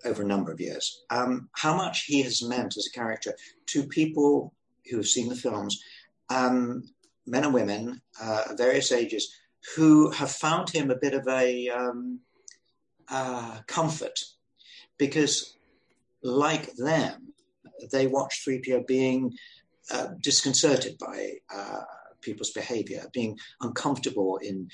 [0.04, 3.34] over a number of years, um, how much he has meant as a character
[3.66, 4.54] to people
[4.90, 5.82] who have seen the films,
[6.30, 6.84] um,
[7.26, 9.34] men and women uh, of various ages,
[9.76, 12.20] who have found him a bit of a um,
[13.08, 14.18] uh, comfort
[14.96, 15.56] because,
[16.22, 17.34] like them,
[17.92, 19.34] they watch 3PO being
[19.90, 21.82] uh, disconcerted by uh,
[22.20, 24.68] people's behavior, being uncomfortable in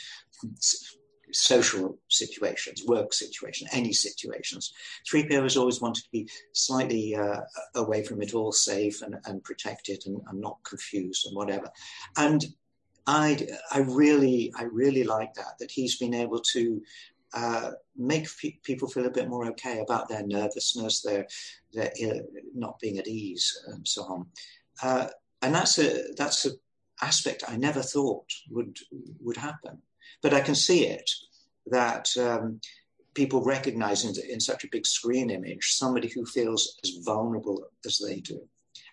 [1.33, 4.73] social situations, work situations, any situations.
[5.11, 7.41] 3PO has always wanted to be slightly uh,
[7.75, 11.71] away from it all, safe and, and protected and, and, not confused and whatever.
[12.17, 12.45] And
[13.07, 16.83] I, I really, I really like that, that he's been able to
[17.35, 18.29] uh, make
[18.63, 21.27] people feel a bit more okay about their nervousness, their,
[21.73, 22.19] their uh,
[22.55, 24.27] not being at ease and so on.
[24.83, 25.09] Uh,
[25.43, 26.51] and that's a, that's a
[27.03, 28.79] aspect I never thought would
[29.21, 29.83] would happen.
[30.23, 31.11] But I can see it
[31.67, 32.61] that um,
[33.15, 37.99] people recognize in, in, such a big screen image somebody who feels as vulnerable as
[37.99, 38.41] they do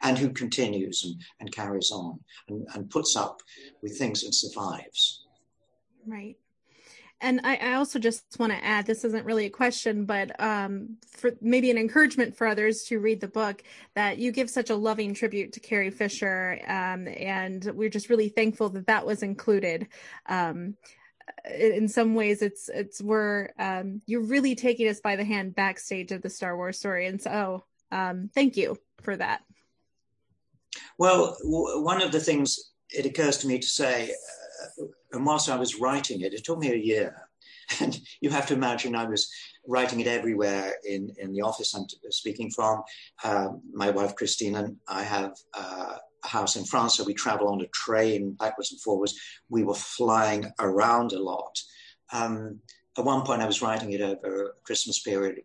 [0.02, 3.42] and who continues and, and carries on and, and puts up
[3.82, 5.26] with things and survives.
[6.06, 6.38] Right
[7.24, 10.98] and I, I, also just want to add this isn't really a question but um,
[11.08, 13.64] for maybe an encouragement for others to read the book
[13.96, 18.30] that you give such a loving tribute to carrie fisher um, and we're just really
[18.30, 19.88] thankful that that was included.
[20.28, 20.76] Um,
[21.46, 26.12] in some ways it's it's we're um, you're really taking us by the hand backstage
[26.12, 27.08] of the star wars story.
[27.08, 29.42] And so um, thank you for that.
[30.98, 34.14] Well w- one of the things it occurs to me to say
[34.80, 37.16] uh, and whilst I was writing it, it took me a year.
[37.80, 39.32] And you have to imagine I was
[39.66, 42.84] writing it everywhere in, in the office I'm speaking from.
[43.24, 47.48] Uh, my wife, Christine, and I have uh, a house in France, so we travel
[47.48, 49.18] on a train backwards and forwards.
[49.50, 51.58] We were flying around a lot.
[52.12, 52.60] Um,
[52.98, 55.42] at one point, I was writing it over Christmas period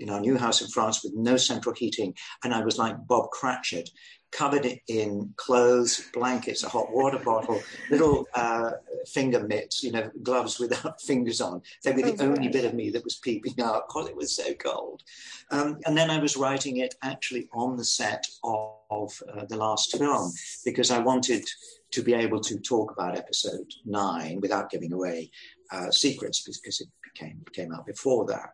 [0.00, 2.14] in our new house in France with no central heating.
[2.42, 3.90] And I was like Bob Cratchit
[4.34, 7.60] covered in clothes, blankets, a hot water bottle,
[7.90, 8.72] little uh,
[9.06, 11.62] finger mitts, you know, gloves without fingers on.
[11.82, 14.34] They were the oh, only bit of me that was peeping out because it was
[14.34, 15.02] so cold.
[15.50, 19.56] Um, and then I was writing it actually on the set of, of uh, the
[19.56, 20.32] last film
[20.64, 21.44] because I wanted
[21.92, 25.30] to be able to talk about episode nine without giving away
[25.70, 28.50] uh, secrets because it became came out before that.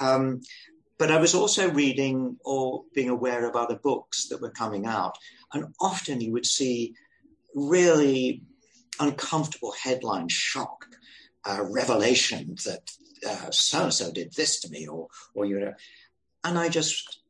[0.00, 0.40] Um,
[0.98, 5.16] but I was also reading or being aware of other books that were coming out.
[5.52, 6.94] And often you would see
[7.54, 8.42] really
[9.00, 10.86] uncomfortable headline shock,
[11.44, 12.90] uh, revelation that
[13.50, 15.74] so and so did this to me, or, or you know.
[16.44, 17.20] And I just,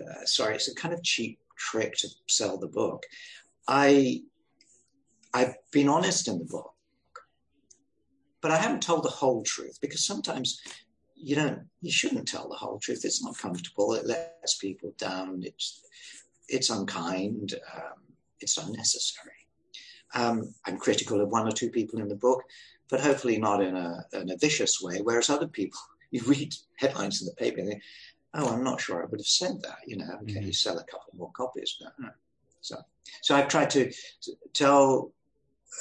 [0.00, 3.04] uh, sorry, it's a kind of cheap trick to sell the book.
[3.66, 4.22] I,
[5.34, 6.72] I've been honest in the book,
[8.40, 10.60] but I haven't told the whole truth because sometimes
[11.16, 13.04] you don't you shouldn't tell the whole truth.
[13.04, 13.94] It's not comfortable.
[13.94, 15.42] It lets people down.
[15.44, 15.82] It's
[16.48, 17.54] it's unkind.
[17.74, 18.02] Um,
[18.40, 19.32] it's unnecessary.
[20.14, 22.44] Um, i'm critical of one or two people in the book
[22.88, 25.80] but hopefully not in a, in a vicious way whereas other people
[26.12, 27.80] you read headlines in the paper and they
[28.34, 30.46] oh i'm not sure i would have said that you know okay mm-hmm.
[30.46, 32.08] you sell a couple more copies but no.
[32.60, 32.76] so
[33.20, 33.90] so i've tried to,
[34.22, 35.12] to tell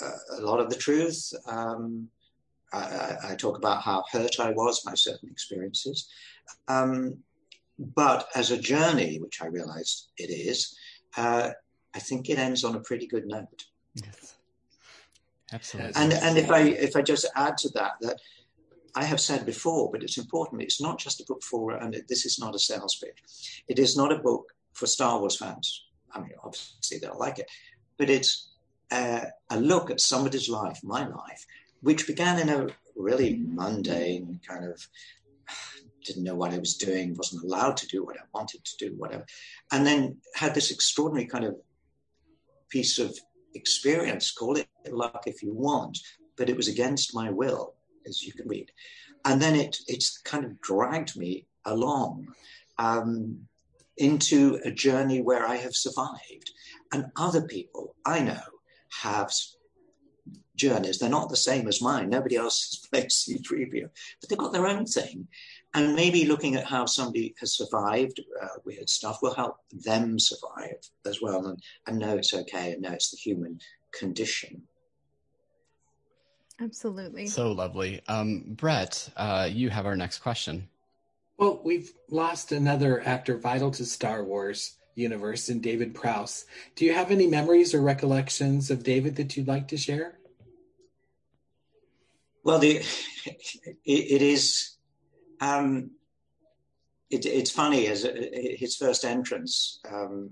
[0.02, 1.34] uh, a lot of the truth.
[1.48, 2.10] Um,
[2.74, 6.10] I, I, talk about how hurt I was by certain experiences.
[6.68, 7.18] Um,
[7.80, 10.76] but as a journey, which I realized it is,
[11.18, 11.52] uh,
[11.94, 13.66] I think it ends on a pretty good note.
[13.96, 14.36] Yes.
[15.54, 15.94] Absolutely.
[15.96, 18.20] And and if I if I just add to that that
[18.96, 20.64] I have said before, but it's important.
[20.64, 23.64] It's not just a book for, and this is not a sales pitch.
[23.68, 25.86] It is not a book for Star Wars fans.
[26.12, 27.50] I mean, obviously they'll like it,
[27.98, 28.50] but it's
[28.92, 31.46] a look at somebody's life, my life,
[31.86, 34.88] which began in a really mundane kind of
[36.04, 38.96] didn't know what I was doing, wasn't allowed to do what I wanted to do,
[38.98, 39.24] whatever.
[39.72, 41.56] And then had this extraordinary kind of
[42.70, 43.16] piece of
[43.54, 46.00] experience, call it luck if you want,
[46.38, 47.76] but it was against my will,
[48.08, 48.72] as you can read.
[49.24, 52.34] And then it it's kind of dragged me along
[52.80, 53.48] um,
[53.98, 56.50] into a journey where I have survived.
[56.92, 58.42] And other people I know
[59.04, 59.32] have
[60.56, 61.00] journeys.
[61.00, 62.10] They're not the same as mine.
[62.10, 63.90] Nobody else has played C3PO,
[64.22, 65.28] but they've got their own thing.
[65.74, 70.78] And maybe looking at how somebody has survived uh, weird stuff will help them survive
[71.06, 73.60] as well and, and know it's okay and know it's the human
[73.94, 74.64] condition.
[76.62, 77.28] Absolutely.
[77.28, 78.02] So lovely.
[78.08, 80.70] Um, Brett, uh, you have our next question.
[81.38, 86.46] Well, we've lost another actor vital to Star Wars universe in David Prowse.
[86.76, 90.18] Do you have any memories or recollections of David that you'd like to share?
[92.46, 92.78] Well, the,
[93.26, 94.78] it, it is.
[95.42, 95.92] Um,
[97.10, 100.32] it, it's funny as his first entrance um,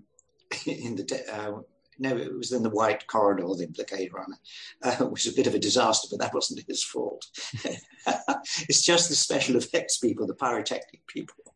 [0.66, 1.62] in the uh,
[2.00, 4.40] no, it was in the white corridor, the implicator on it,
[4.84, 7.26] uh, which was a bit of a disaster, but that wasn't his fault.
[8.68, 11.56] it's just the special effects people, the pyrotechnic people,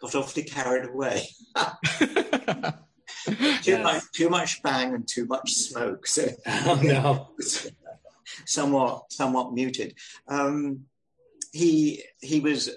[0.00, 1.28] got awfully carried away.
[3.26, 3.82] too yes.
[3.82, 6.06] much, too much bang and too much smoke.
[6.06, 7.28] So, oh no
[8.46, 9.94] somewhat somewhat muted.
[10.28, 10.84] Um,
[11.52, 12.70] he he was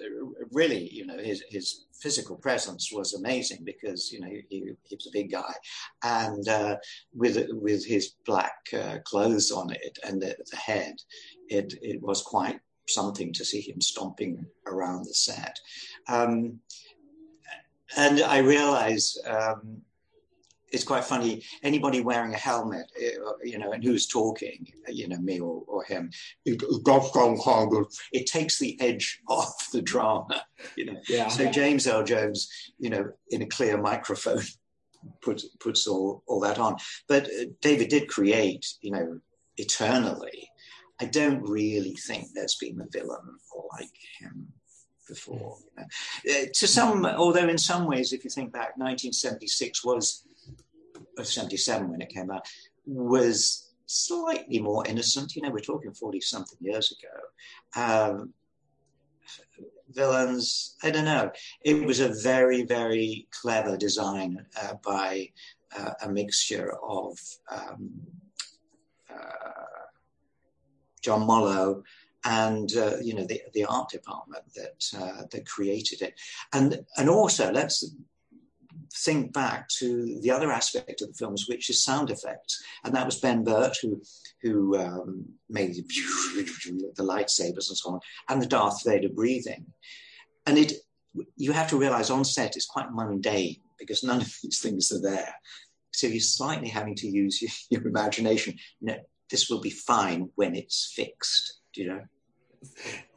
[0.50, 5.06] really, you know, his his physical presence was amazing because you know he, he was
[5.06, 5.54] a big guy,
[6.02, 6.76] and uh,
[7.14, 10.96] with with his black uh, clothes on it and the, the, head,
[11.48, 15.58] it it was quite something to see him stomping around the set.
[16.08, 16.60] Um,
[17.96, 19.82] and I realize um,
[20.72, 21.44] it's quite funny.
[21.62, 23.10] Anybody wearing a helmet, eh,
[23.44, 26.10] you know, and who's talking, you know, me or, or him,
[26.44, 30.44] it takes the edge off the drama,
[30.76, 31.00] you know.
[31.08, 31.28] Yeah.
[31.28, 32.48] So James Earl Jones,
[32.78, 34.42] you know, in a clear microphone,
[35.22, 36.76] puts puts all all that on.
[37.06, 39.20] But uh, David did create, you know,
[39.58, 40.48] eternally.
[41.00, 43.38] I don't really think there's been a villain
[43.72, 44.52] like him
[45.08, 45.58] before.
[45.76, 46.42] You know.
[46.42, 50.24] Uh, to some, although in some ways, if you think back, 1976 was
[51.18, 52.46] of 77 when it came out
[52.86, 55.36] was slightly more innocent.
[55.36, 57.82] You know, we're talking 40 something years ago.
[57.82, 58.34] Um,
[59.90, 61.30] villains, I don't know.
[61.64, 65.30] It was a very, very clever design uh, by
[65.78, 67.18] uh, a mixture of
[67.50, 67.90] um,
[69.10, 69.86] uh,
[71.02, 71.82] John Mollo
[72.24, 76.14] and uh, you know the the art department that uh, that created it,
[76.52, 77.84] and and also let's
[78.96, 83.06] think back to the other aspect of the films, which is sound effects, and that
[83.06, 84.02] was Ben Burtt who
[84.42, 89.66] who um, made the lightsabers and so on, and the Darth Vader breathing,
[90.46, 90.72] and it
[91.36, 95.00] you have to realize on set it's quite mundane because none of these things are
[95.00, 95.34] there.
[95.92, 97.50] So you're slightly having to use your,
[97.82, 98.56] your imagination.
[99.30, 101.60] This will be fine when it's fixed.
[101.74, 102.02] Do you know?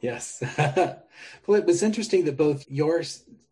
[0.01, 0.43] Yes.
[0.57, 3.01] well, it was interesting that both your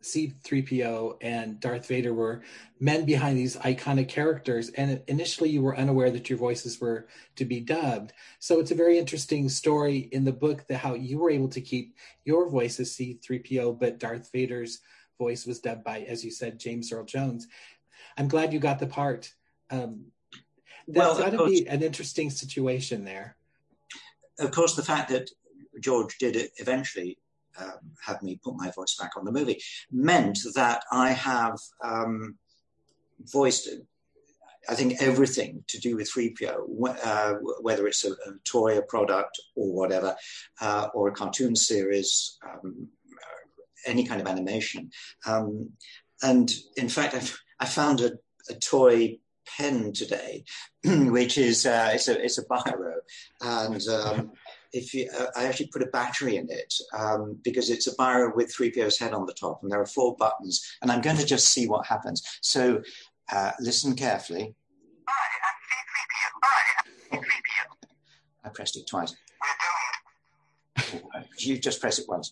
[0.04, 2.42] C3PO and Darth Vader were
[2.80, 4.70] men behind these iconic characters.
[4.70, 8.14] And initially, you were unaware that your voices were to be dubbed.
[8.40, 11.62] So it's a very interesting story in the book that how you were able to
[11.62, 14.80] keep your voice as C3PO, but Darth Vader's
[15.18, 17.48] voice was dubbed by, as you said, James Earl Jones.
[18.18, 19.34] I'm glad you got the part.
[19.72, 20.06] Um,
[20.88, 23.38] that's well, got to be an interesting situation there.
[24.40, 25.30] Of course, the fact that
[25.80, 27.18] George did eventually
[27.60, 29.62] um, have me put my voice back on the movie
[29.92, 32.38] meant that I have um,
[33.32, 33.70] voiced,
[34.68, 39.40] I think, everything to do with 3PO, uh, whether it's a, a, toy, a product,
[39.56, 40.16] or whatever,
[40.62, 42.88] uh, or a cartoon series, um,
[43.86, 44.90] any kind of animation.
[45.26, 45.72] Um,
[46.22, 48.14] and in fact, I've, I found a,
[48.50, 49.20] a toy
[49.58, 50.46] pen today,
[50.84, 52.94] which is uh, it's a it's a biro,
[53.42, 54.32] and um,
[54.74, 58.36] if you, uh, I actually put a battery in it um, because it's a biro
[58.36, 61.26] with 3PO's head on the top, and there are four buttons, and I'm going to
[61.26, 62.24] just see what happens.
[62.42, 62.82] So
[63.32, 64.56] uh, listen carefully.
[68.44, 69.16] I pressed it twice.
[71.40, 72.32] You just press it once.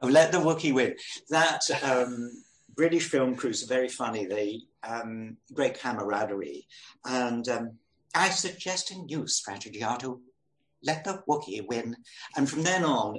[0.00, 0.94] Oh, let the Wookiee win.
[1.30, 2.30] That um,
[2.74, 4.24] British film crews are very funny.
[4.24, 6.66] They um, great camaraderie,
[7.04, 7.78] and um,
[8.16, 10.20] I suggest a new strategy, Artoo.
[10.82, 11.96] Let the Wookiee win.
[12.36, 13.18] And from then on,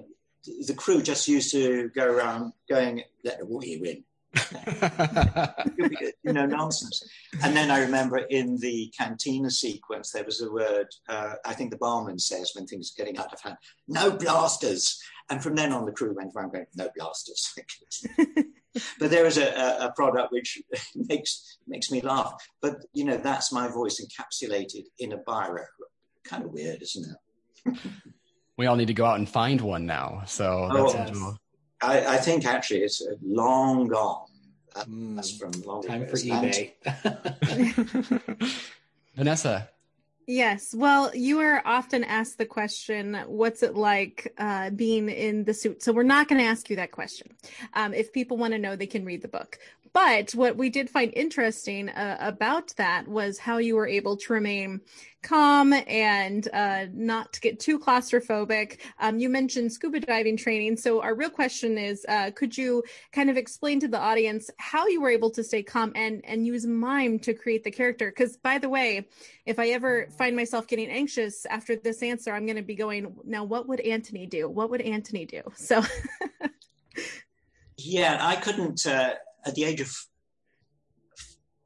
[0.66, 4.04] the crew just used to go around going, let the Wookiee win.
[6.24, 7.08] you know, nonsense.
[7.44, 11.72] And then I remember in the cantina sequence, there was a word, uh, I think
[11.72, 15.02] the barman says when things are getting out of hand, no blasters.
[15.30, 17.54] And from then on, the crew went around going, no blasters.
[19.00, 19.48] but there is a,
[19.82, 20.62] a, product which
[20.96, 22.34] makes makes me laugh.
[22.62, 25.66] But you know, that's my voice encapsulated in a biro.
[26.24, 27.06] Kind of weird, isn't
[27.66, 27.78] it?
[28.58, 30.24] we all need to go out and find one now.
[30.26, 31.18] So oh, yes.
[31.82, 34.26] I, I, think actually it's long gone.
[34.76, 36.74] Mm, from long time for eBay.
[39.16, 39.70] Vanessa,
[40.30, 40.76] Yes.
[40.76, 45.82] Well, you are often asked the question, what's it like uh, being in the suit?
[45.82, 47.30] So we're not going to ask you that question.
[47.76, 49.58] Um, if people want to know, they can read the book.
[49.98, 54.32] But what we did find interesting uh, about that was how you were able to
[54.32, 54.82] remain
[55.24, 58.78] calm and uh, not get too claustrophobic.
[59.00, 60.78] Um, you mentioned scuba diving training.
[60.78, 64.86] So, our real question is uh, could you kind of explain to the audience how
[64.86, 68.12] you were able to stay calm and, and use mime to create the character?
[68.12, 69.08] Because, by the way,
[69.48, 73.16] if I ever find myself getting anxious after this answer, I'm going to be going,
[73.26, 74.48] now, what would Antony do?
[74.48, 75.42] What would Antony do?
[75.56, 75.82] So,
[77.78, 78.86] yeah, I couldn't.
[78.86, 79.16] Uh
[79.48, 79.96] at the age of,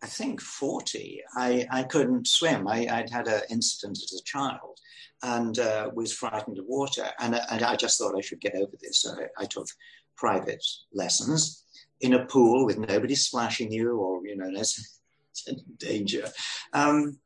[0.04, 2.68] I think, 40, I, I couldn't swim.
[2.68, 4.80] I, would had an incident as a child
[5.24, 7.08] and uh, was frightened of water.
[7.20, 9.02] And, and, I just thought I should get over this.
[9.02, 9.68] So I, I took
[10.16, 11.64] private lessons
[12.00, 15.00] in a pool with nobody splashing you or, you know, there's
[15.78, 16.28] danger.
[16.74, 17.20] Um,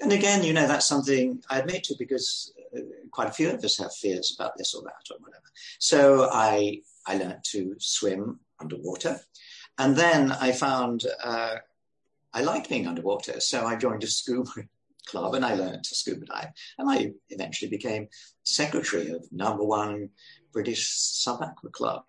[0.00, 3.62] and again, you know, that's something I admit to because uh, quite a few of
[3.62, 5.44] us have fears about this or that or whatever.
[5.78, 9.20] So I, I learned to swim underwater.
[9.80, 11.56] And then I found uh,
[12.34, 13.40] I liked being underwater.
[13.40, 14.50] So I joined a scuba
[15.06, 16.50] club and I learned to scuba dive.
[16.78, 18.08] And I eventually became
[18.44, 20.10] secretary of number one
[20.52, 22.02] British Sub-Aqua Club.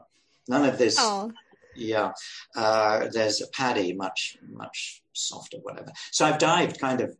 [0.49, 0.97] None of this.
[0.99, 1.32] Oh.
[1.76, 2.11] Yeah.
[2.55, 5.93] Uh, there's a PADI, much, much softer, whatever.
[6.11, 7.15] So I've dived kind of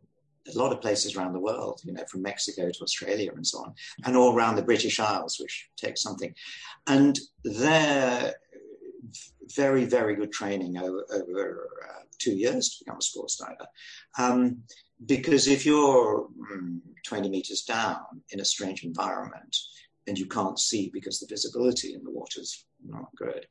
[0.52, 3.60] a lot of places around the world, you know, from Mexico to Australia and so
[3.60, 3.74] on,
[4.04, 6.34] and all around the British Isles, which takes something.
[6.86, 8.34] And there,
[9.54, 13.66] very, very good training over, over uh, two years to become a sports diver.
[14.18, 14.62] Um,
[15.06, 19.56] because if you're mm, 20 meters down in a strange environment
[20.06, 23.46] and you can't see because the visibility in the water's not good,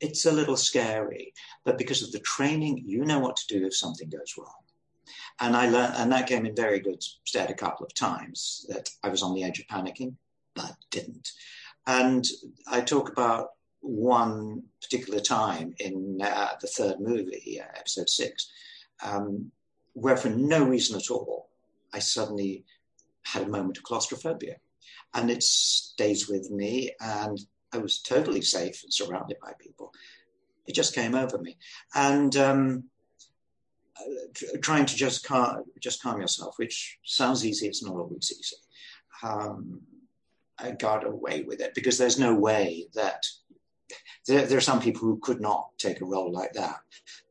[0.00, 1.32] it's a little scary.
[1.64, 4.54] But because of the training, you know what to do if something goes wrong.
[5.40, 8.90] And I learned, and that came in very good stead a couple of times that
[9.02, 10.14] I was on the edge of panicking,
[10.54, 11.30] but didn't.
[11.86, 12.24] And
[12.66, 13.50] I talk about
[13.80, 18.50] one particular time in uh, the third movie, uh, episode six,
[19.02, 19.50] um,
[19.94, 21.48] where for no reason at all,
[21.92, 22.64] I suddenly
[23.24, 24.56] had a moment of claustrophobia.
[25.14, 27.38] And it stays with me, and
[27.72, 29.92] I was totally safe and surrounded by people.
[30.66, 31.56] It just came over me.
[31.94, 32.84] And um,
[33.98, 38.56] uh, trying to just calm, just calm yourself, which sounds easy, it's not always easy.
[39.22, 39.80] Um,
[40.58, 43.22] I got away with it because there's no way that
[44.26, 46.76] there, there, are some people who could not take a role like that.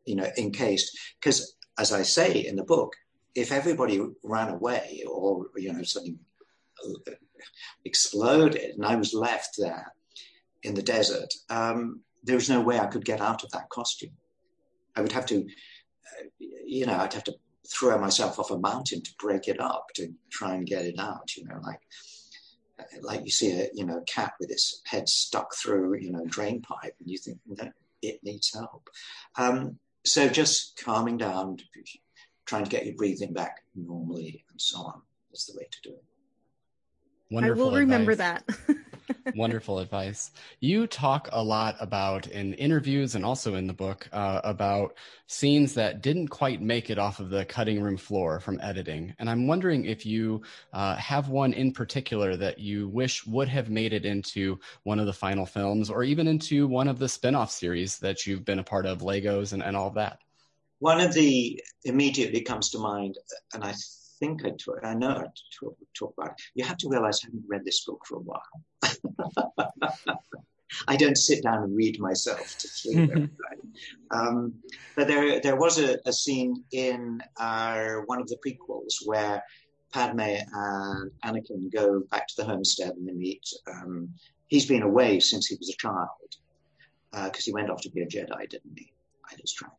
[0.06, 0.98] you know, encased.
[1.20, 2.94] Because as I say in the book,
[3.36, 6.18] if everybody ran away or, you know, something
[7.86, 9.94] exploded and I was left there
[10.64, 14.12] in the desert, um, there was no way I could get out of that costume.
[14.96, 17.36] I would have to, uh, you know, I'd have to
[17.72, 21.36] throw myself off a mountain to break it up to try and get it out,
[21.36, 21.82] you know, like
[23.02, 26.62] like you see a you know cat with its head stuck through you know drain
[26.62, 28.90] pipe and you think that it needs help
[29.38, 31.58] um, so just calming down
[32.46, 35.02] trying to get your breathing back normally and so on
[35.34, 36.04] is the way to do it
[37.30, 37.80] Wonderful I will advice.
[37.80, 38.44] remember that.
[39.36, 40.32] Wonderful advice.
[40.60, 44.96] You talk a lot about in interviews and also in the book uh, about
[45.28, 49.14] scenes that didn't quite make it off of the cutting room floor from editing.
[49.20, 50.42] And I'm wondering if you
[50.74, 55.06] uh, have one in particular that you wish would have made it into one of
[55.06, 58.60] the final films or even into one of the spin off series that you've been
[58.60, 60.20] a part of, Legos and, and all of that.
[60.80, 63.18] One of the immediately comes to mind,
[63.54, 63.74] and I
[64.20, 65.26] think I talk, I know I
[65.60, 66.42] talk, about it.
[66.56, 68.42] You have to realize I haven't read this book for a while.
[70.88, 73.62] I don't sit down and read myself to sleep every night.
[74.12, 74.54] Um,
[74.96, 79.44] but there, there was a, a scene in uh, one of the prequels where
[79.94, 83.48] Padme and Anakin go back to the homestead and they meet.
[83.68, 84.10] Um,
[84.48, 86.10] he's been away since he was a child
[87.12, 88.92] because uh, he went off to be a Jedi, didn't he?
[89.26, 89.72] I lose track.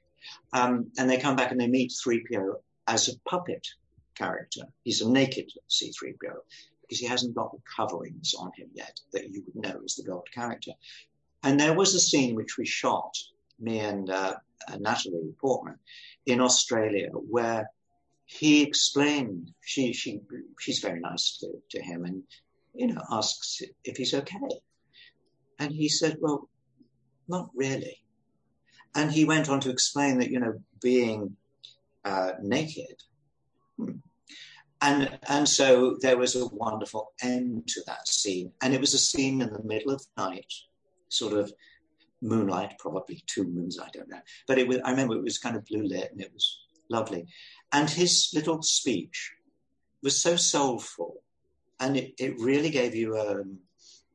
[0.52, 2.54] Um, and they come back and they meet 3PO
[2.86, 3.66] as a puppet
[4.18, 4.62] character.
[4.84, 6.34] He's a naked C3PO
[6.82, 10.04] because he hasn't got the coverings on him yet that you would know as the
[10.04, 10.72] gold character.
[11.42, 13.14] And there was a scene which we shot,
[13.60, 14.34] me and uh,
[14.78, 15.78] Natalie Portman,
[16.26, 17.70] in Australia, where
[18.26, 20.20] he explained she she
[20.58, 22.22] she's very nice to, to him and
[22.74, 24.48] you know asks if he's okay,
[25.58, 26.48] and he said, well,
[27.26, 28.02] not really.
[28.94, 31.36] And he went on to explain that you know being
[32.04, 33.02] uh, naked
[33.76, 33.98] hmm,
[34.80, 38.52] and and so there was a wonderful end to that scene.
[38.62, 40.52] And it was a scene in the middle of the night
[41.08, 41.52] sort of
[42.20, 44.20] moonlight probably two moons i don't know.
[44.46, 46.58] But it was i remember it was kind of blue lit and it was
[46.90, 47.26] lovely.
[47.72, 49.32] And his little speech
[50.02, 51.22] was so soulful
[51.80, 53.42] and it, it really gave you a,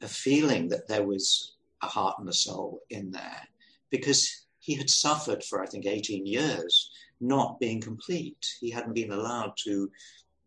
[0.01, 3.47] a feeling that there was a heart and a soul in there
[3.89, 6.89] because he had suffered for i think 18 years
[7.23, 8.45] not being complete.
[8.59, 9.89] He hadn't been allowed to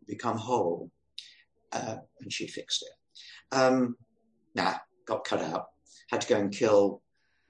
[0.07, 0.90] become whole.
[1.72, 3.54] Uh, and she fixed it.
[3.57, 3.96] Um,
[4.54, 4.74] nah,
[5.07, 5.66] got cut out.
[6.11, 7.02] Had to go and kill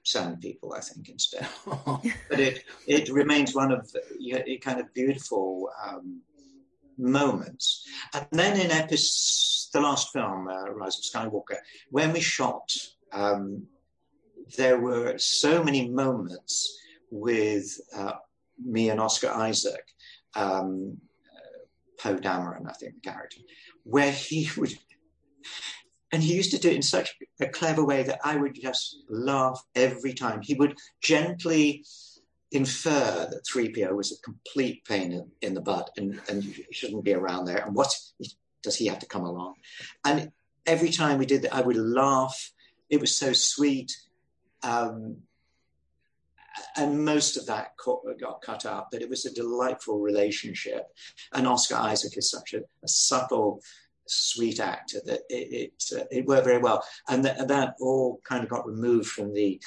[0.03, 1.47] seven people, I think, instead.
[1.65, 6.21] but it it remains one of the kind of beautiful um,
[6.97, 7.85] moments.
[8.13, 11.57] And then in Epis, the last film, uh, Rise of Skywalker,
[11.91, 12.71] when we shot,
[13.13, 13.67] um,
[14.57, 16.79] there were so many moments
[17.11, 18.13] with uh,
[18.63, 19.85] me and Oscar Isaac.
[20.35, 20.97] Um,
[21.99, 23.41] Poe Dameron, I think, the character,
[23.83, 24.73] where he would,
[26.11, 28.97] and he used to do it in such a clever way that I would just
[29.09, 30.41] laugh every time.
[30.41, 31.83] He would gently
[32.51, 37.13] infer that 3PO was a complete pain in, in the butt and, and shouldn't be
[37.13, 37.57] around there.
[37.57, 37.93] And what
[38.63, 39.55] does he have to come along?
[40.05, 40.31] And
[40.65, 42.51] every time we did that, I would laugh.
[42.89, 43.97] It was so sweet.
[44.63, 45.17] Um,
[46.75, 47.73] and most of that
[48.19, 50.87] got cut out, but it was a delightful relationship.
[51.33, 53.61] And Oscar Isaac is such a, a subtle,
[54.07, 58.43] sweet actor that it it, uh, it worked very well, and that, that all kind
[58.43, 59.61] of got removed from the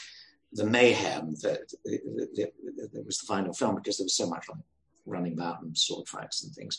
[0.52, 2.52] the mayhem that, that,
[2.92, 4.58] that was the final film because there was so much like
[5.06, 6.78] running about and sword fights and things.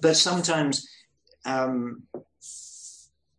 [0.00, 0.88] But sometimes,
[1.44, 2.04] um,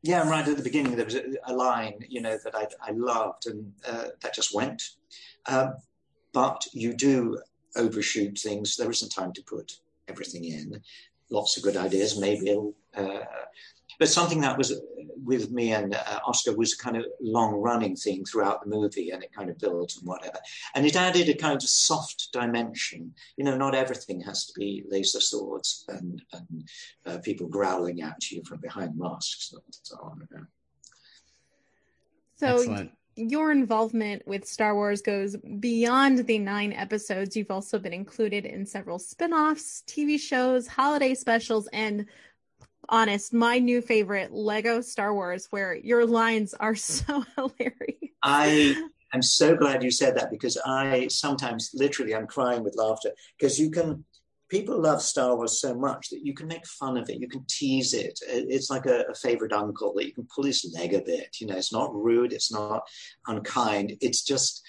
[0.03, 2.91] yeah, right at the beginning there was a, a line, you know, that I, I
[2.91, 4.84] loved, and uh, that just went.
[5.47, 5.76] Um,
[6.34, 7.39] but you do
[7.75, 8.75] overshoot things.
[8.75, 10.82] There isn't time to put everything in.
[11.29, 12.57] Lots of good ideas, maybe.
[12.95, 13.19] Uh,
[13.99, 14.82] but something that was
[15.23, 19.11] with me and uh, Oscar was a kind of long running thing throughout the movie
[19.11, 20.39] and it kind of builds and whatever.
[20.73, 23.13] And it added a kind of soft dimension.
[23.38, 26.69] You know, not everything has to be laser swords and, and
[27.05, 30.27] uh, people growling at you from behind masks and so on.
[32.38, 32.91] So Excellent
[33.30, 37.36] your involvement with Star Wars goes beyond the nine episodes.
[37.36, 42.05] You've also been included in several spin offs, TV shows, holiday specials, and
[42.89, 48.11] honest, my new favorite, Lego Star Wars, where your lines are so hilarious.
[48.24, 48.76] I
[49.13, 53.59] am so glad you said that because I sometimes literally I'm crying with laughter because
[53.59, 54.05] you can
[54.52, 57.45] people love Star Wars so much that you can make fun of it, you can
[57.47, 58.20] tease it.
[58.28, 61.38] It's like a, a, favorite uncle that you can pull his leg a bit.
[61.39, 62.84] You know, it's not rude, it's not
[63.28, 63.93] unkind.
[64.02, 64.62] It's just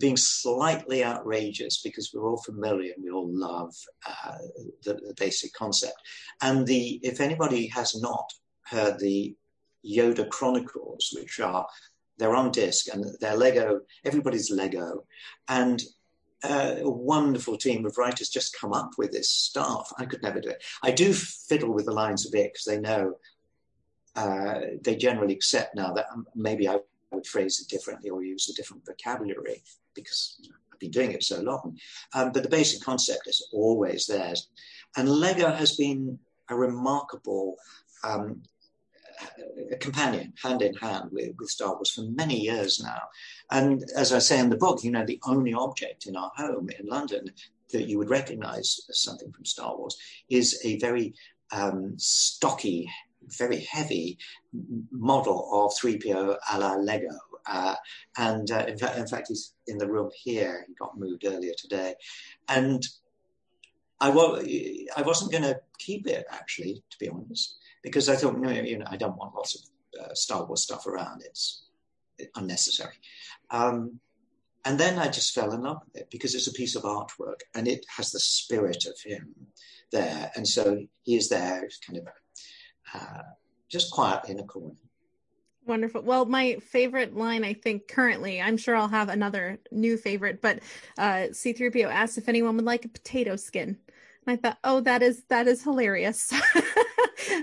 [0.00, 3.72] being slightly outrageous because we're all familiar and we all love
[4.06, 4.38] uh,
[4.82, 5.96] the, the, basic concept.
[6.40, 8.28] And the if anybody has not
[8.64, 9.36] heard the
[9.86, 11.66] Yoda Chronicles, which are
[12.18, 15.04] they're on disc and they're Lego, everybody's Lego,
[15.48, 15.80] and
[16.44, 19.92] uh, a wonderful team of writers just come up with this stuff.
[19.98, 20.62] I could never do it.
[20.82, 23.14] I do fiddle with the lines a bit because they know
[24.16, 26.78] uh, they generally accept now that maybe I
[27.12, 29.62] would phrase it differently or use a different vocabulary
[29.94, 30.40] because
[30.72, 31.78] I've been doing it so long.
[32.14, 34.48] Um, but the basic concept is always theirs.
[34.96, 36.18] And Lego has been
[36.48, 37.56] a remarkable
[38.04, 38.42] um,
[39.70, 43.02] a companion, hand in hand with, with Star Wars for many years now.
[43.50, 46.68] And as I say in the book, you know, the only object in our home
[46.78, 47.30] in London
[47.72, 49.96] that you would recognize as something from Star Wars
[50.28, 51.14] is a very
[51.52, 52.90] um, stocky,
[53.38, 54.18] very heavy
[54.90, 57.16] model of 3PO a la Lego.
[57.46, 57.74] Uh,
[58.18, 60.64] and uh, in, fact, in fact, he's in the room here.
[60.68, 61.94] He got moved earlier today.
[62.48, 62.86] And
[64.00, 64.40] I, wa-
[64.96, 68.78] I wasn't going to keep it, actually, to be honest because I thought, no, you
[68.78, 71.22] know, I don't want lots of uh, Star Wars stuff around.
[71.24, 71.66] It's
[72.36, 72.94] unnecessary.
[73.50, 74.00] Um,
[74.64, 77.40] and then I just fell in love with it because it's a piece of artwork
[77.54, 79.34] and it has the spirit of him
[79.90, 80.30] there.
[80.36, 82.08] And so he is there, kind of
[82.94, 83.22] uh,
[83.68, 84.76] just quiet in a corner.
[85.64, 86.02] Wonderful.
[86.02, 90.58] Well, my favorite line, I think, currently, I'm sure I'll have another new favorite, but
[90.98, 93.78] uh, C3PO asked if anyone would like a potato skin.
[94.26, 96.32] And I thought, oh, that is that is hilarious.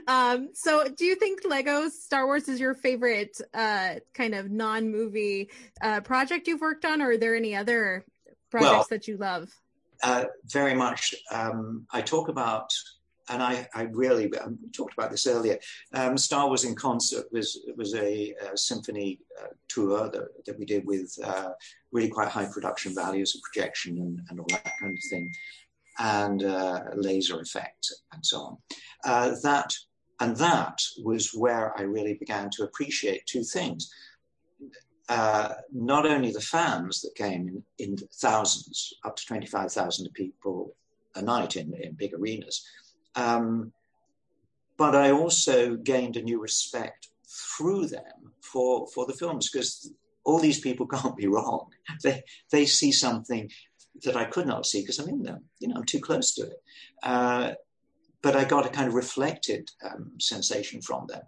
[0.07, 5.49] um, so do you think Lego Star Wars is your favorite uh, kind of non-movie
[5.81, 8.05] uh, project you've worked on, or are there any other
[8.49, 9.51] projects well, that you love?
[10.01, 11.13] Uh, very much.
[11.31, 12.73] Um, I talk about,
[13.29, 15.59] and I, I really um, talked about this earlier.
[15.93, 20.65] Um, Star Wars in concert was was a, a symphony uh, tour that, that we
[20.65, 21.49] did with uh,
[21.91, 25.31] really quite high production values of projection and, and all that kind of thing
[25.99, 28.57] and uh, laser effect and so on.
[29.03, 29.73] Uh, that
[30.21, 33.89] and that was where I really began to appreciate two things.
[35.07, 40.75] Uh, not only the fans that came in, in thousands, up to 25,000 people
[41.15, 42.63] a night in, in big arenas,
[43.15, 43.71] um,
[44.77, 47.07] but I also gained a new respect
[47.57, 49.91] through them for, for the films because
[50.23, 51.67] all these people can't be wrong.
[52.03, 53.49] They, they see something
[54.03, 55.43] that I could not see because I'm in them.
[55.59, 56.63] You know, I'm too close to it.
[57.03, 57.51] Uh,
[58.21, 61.21] but I got a kind of reflected um, sensation from them.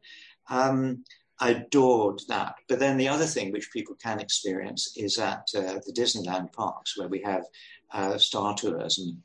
[0.50, 1.04] Um,
[1.40, 2.56] I adored that.
[2.70, 6.98] But then the other thing which people can experience is at uh, the Disneyland parks
[6.98, 7.46] where we have
[7.92, 9.18] uh, Star Tours and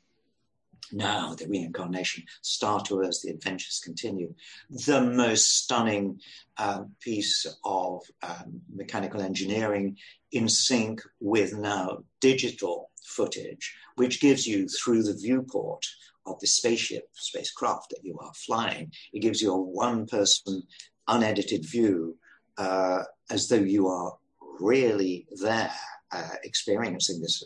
[0.91, 4.33] now the reincarnation, Star Tours, the adventures continue.
[4.69, 6.19] The most stunning
[6.57, 9.97] um, piece of um, mechanical engineering
[10.31, 15.85] in sync with now digital footage, which gives you through the viewport
[16.25, 20.63] of the spaceship, spacecraft that you are flying, it gives you a one person
[21.07, 22.17] unedited view
[22.57, 24.17] uh, as though you are
[24.59, 25.71] really there
[26.11, 27.43] uh, experiencing this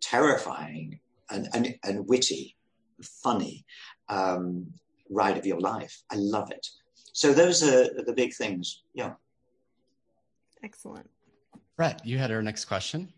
[0.00, 0.98] terrifying
[1.30, 2.56] and, and, and witty,
[3.02, 3.64] funny
[4.08, 4.66] um,
[5.10, 6.02] ride of your life.
[6.10, 6.66] I love it.
[7.12, 8.82] So those are the big things.
[8.94, 9.14] Yeah.
[10.62, 11.08] Excellent.
[11.76, 13.12] Brett, you had our next question.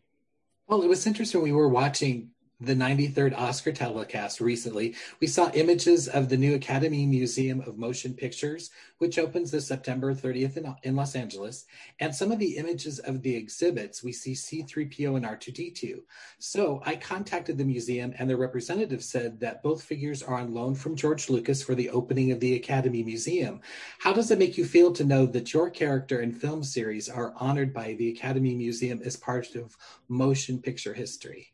[0.67, 1.43] Well, it was interesting.
[1.43, 2.31] We were watching
[2.61, 8.15] the 93rd Oscar telecast recently, we saw images of the new Academy Museum of Motion
[8.15, 11.67] Pictures, which opens this September 30th in, in Los Angeles.
[11.99, 15.99] And some of the images of the exhibits, we see C3PO and R2D2.
[16.39, 20.77] So I contacted the museum, and their representative said that both figures are on loan
[20.77, 23.61] from George Lucas for the opening of the Academy Museum.
[23.99, 27.35] How does it make you feel to know that your character and film series are
[27.37, 29.77] honored by the Academy Museum as part of
[30.09, 31.54] motion picture history?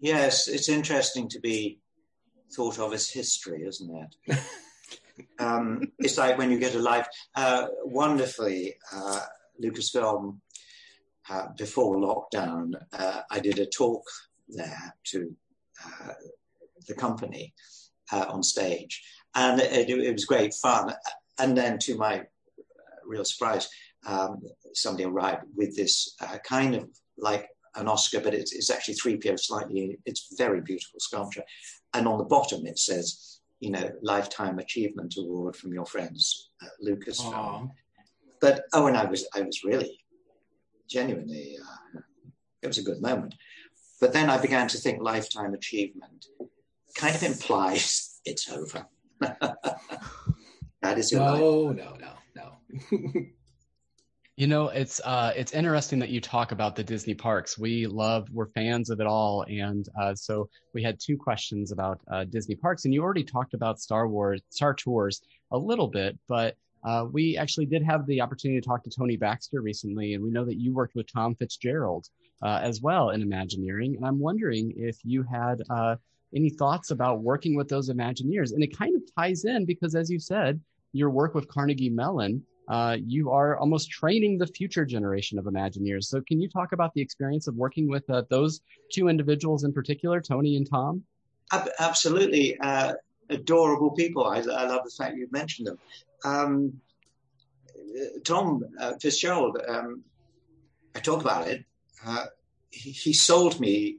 [0.00, 1.80] Yes, it's interesting to be
[2.52, 4.38] thought of as history, isn't it?
[5.40, 7.08] um, it's like when you get a life.
[7.34, 9.20] Uh, wonderfully, uh,
[9.62, 10.38] Lucasfilm,
[11.28, 14.04] uh, before lockdown, uh, I did a talk
[14.48, 15.34] there to
[15.84, 16.12] uh,
[16.86, 17.52] the company
[18.12, 19.02] uh, on stage,
[19.34, 20.94] and it, it, was great fun.
[21.40, 22.22] And then, to my
[23.04, 23.68] real surprise,
[24.06, 24.40] um,
[24.74, 26.88] somebody arrived with this kind of
[27.18, 29.98] like an Oscar, but it's, it's actually 3PO slightly.
[30.04, 31.44] It's very beautiful sculpture.
[31.94, 36.70] And on the bottom it says, you know, Lifetime Achievement Award from your friends at
[36.84, 37.70] Lucasfilm.
[38.40, 39.98] But oh, and I was I was really
[40.88, 42.00] genuinely uh,
[42.62, 43.34] it was a good moment.
[44.00, 46.26] But then I began to think lifetime achievement
[46.94, 48.86] kind of implies it's over.
[49.20, 53.22] that is your no, no, no, no.
[54.38, 57.58] You know, it's uh, it's interesting that you talk about the Disney parks.
[57.58, 62.00] We love, we're fans of it all, and uh, so we had two questions about
[62.08, 66.16] uh, Disney parks, and you already talked about Star Wars, Star Tours a little bit,
[66.28, 70.22] but uh, we actually did have the opportunity to talk to Tony Baxter recently, and
[70.22, 72.06] we know that you worked with Tom Fitzgerald
[72.40, 75.96] uh, as well in Imagineering, and I'm wondering if you had uh,
[76.32, 80.08] any thoughts about working with those Imagineers, and it kind of ties in because, as
[80.08, 80.60] you said,
[80.92, 86.04] your work with Carnegie Mellon uh, you are almost training the future generation of Imagineers.
[86.04, 88.60] So, can you talk about the experience of working with uh, those
[88.92, 91.02] two individuals in particular, Tony and Tom?
[91.80, 92.58] Absolutely.
[92.60, 92.94] Uh,
[93.30, 94.24] adorable people.
[94.24, 95.78] I, I, love the fact you mentioned them.
[96.24, 96.80] Um,
[98.24, 100.02] Tom uh, Fitzgerald, um,
[100.94, 101.64] I talk about it.
[102.04, 102.26] Uh,
[102.70, 103.98] he, he sold me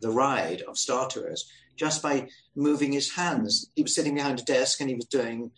[0.00, 3.70] the ride of Star Tours just by moving his hands.
[3.74, 5.50] He was sitting behind a desk and he was doing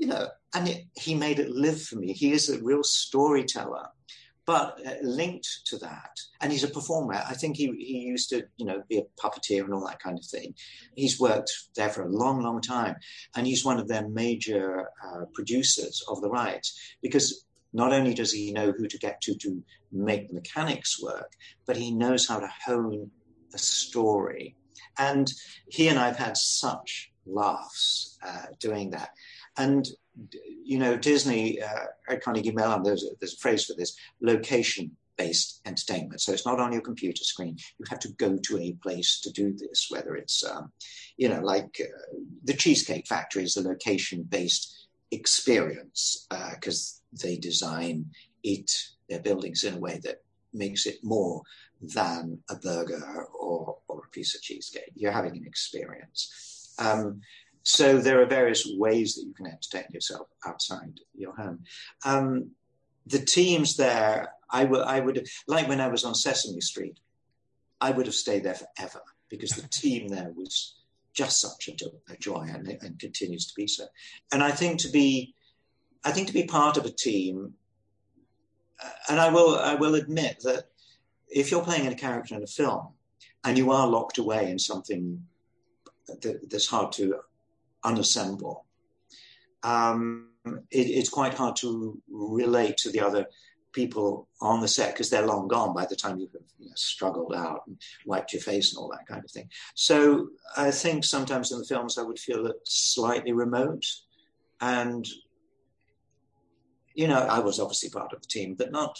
[0.00, 2.12] you know, and it, he made it live for me.
[2.12, 3.88] He is a real storyteller,
[4.46, 7.22] but uh, linked to that, and he's a performer.
[7.28, 10.18] I think he, he used to, you know, be a puppeteer and all that kind
[10.18, 10.54] of thing.
[10.96, 12.96] He's worked there for a long, long time,
[13.36, 18.32] and he's one of their major uh, producers of the rides because not only does
[18.32, 21.32] he know who to get to to make the mechanics work,
[21.66, 23.10] but he knows how to hone
[23.54, 24.56] a story.
[24.98, 25.30] And
[25.68, 29.10] he and I have had such laughs uh, doing that.
[29.56, 29.86] And
[30.64, 34.96] you know, Disney uh, at Carnegie Mellon, there's a, there's a phrase for this: location
[35.20, 36.20] based entertainment.
[36.22, 37.56] So it's not on your computer screen.
[37.78, 40.72] You have to go to a place to do this, whether it's, um,
[41.18, 47.36] you know, like uh, the Cheesecake Factory is a location based experience because uh, they
[47.36, 48.06] design
[48.42, 48.70] it,
[49.10, 50.22] their buildings in a way that
[50.54, 51.42] makes it more
[51.82, 54.92] than a burger or, or a piece of cheesecake.
[54.94, 56.74] You're having an experience.
[56.78, 57.20] Um,
[57.62, 61.60] so there are various ways that you can entertain yourself outside your home.
[62.04, 62.50] Um,
[63.06, 66.98] the teams there, I would, I would, like when I was on Sesame Street,
[67.80, 70.76] I would have stayed there forever because the team there was
[71.12, 73.84] just such a, a joy and, and, continues to be so.
[74.32, 75.34] And I think to be,
[76.04, 77.54] I think to be part of a team,
[78.82, 80.64] uh, and I will, I will admit that
[81.28, 82.90] if you're playing a character in a film
[83.44, 85.22] and you are locked away in something
[86.06, 87.16] that, that's hard to
[87.84, 88.62] unassemble.
[89.62, 90.28] Um,
[90.70, 93.26] it, it's quite hard to relate to the other
[93.72, 97.34] people on the set because they're long gone by the time you've you know, struggled
[97.34, 99.48] out and wiped your face and all that kind of thing.
[99.74, 103.84] So I think sometimes in the films I would feel slightly remote.
[104.60, 105.06] And,
[106.94, 108.98] you know, I was obviously part of the team, but not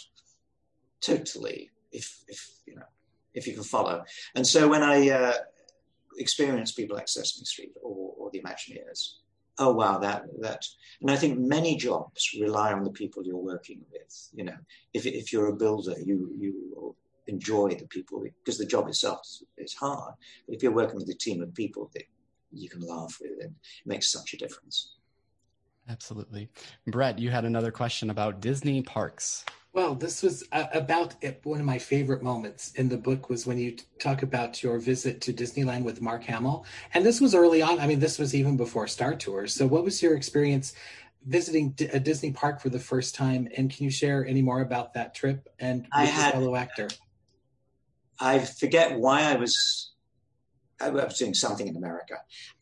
[1.01, 2.85] totally, if, if you know,
[3.33, 4.03] if you can follow.
[4.35, 5.33] And so when I uh,
[6.17, 7.71] experienced people like Sesame Street
[8.31, 9.17] the Imagineers.
[9.57, 10.65] Oh wow, that that,
[11.01, 14.29] and I think many jobs rely on the people you're working with.
[14.33, 14.57] You know,
[14.93, 16.95] if if you're a builder, you you
[17.27, 20.13] enjoy the people because the job itself is, is hard.
[20.47, 22.03] But if you're working with a team of people that
[22.51, 23.51] you can laugh with, it
[23.85, 24.95] makes such a difference.
[25.89, 26.49] Absolutely,
[26.87, 27.19] Brett.
[27.19, 29.45] You had another question about Disney parks.
[29.73, 31.39] Well, this was uh, about it.
[31.43, 35.21] one of my favorite moments in the book was when you talk about your visit
[35.21, 36.65] to Disneyland with Mark Hamill.
[36.93, 37.79] And this was early on.
[37.79, 39.53] I mean, this was even before Star Tours.
[39.53, 40.73] So, what was your experience
[41.25, 43.47] visiting a Disney park for the first time?
[43.55, 46.89] And can you share any more about that trip and I had, fellow actor?
[48.19, 49.87] I forget why I was.
[50.81, 52.15] I was doing something in America,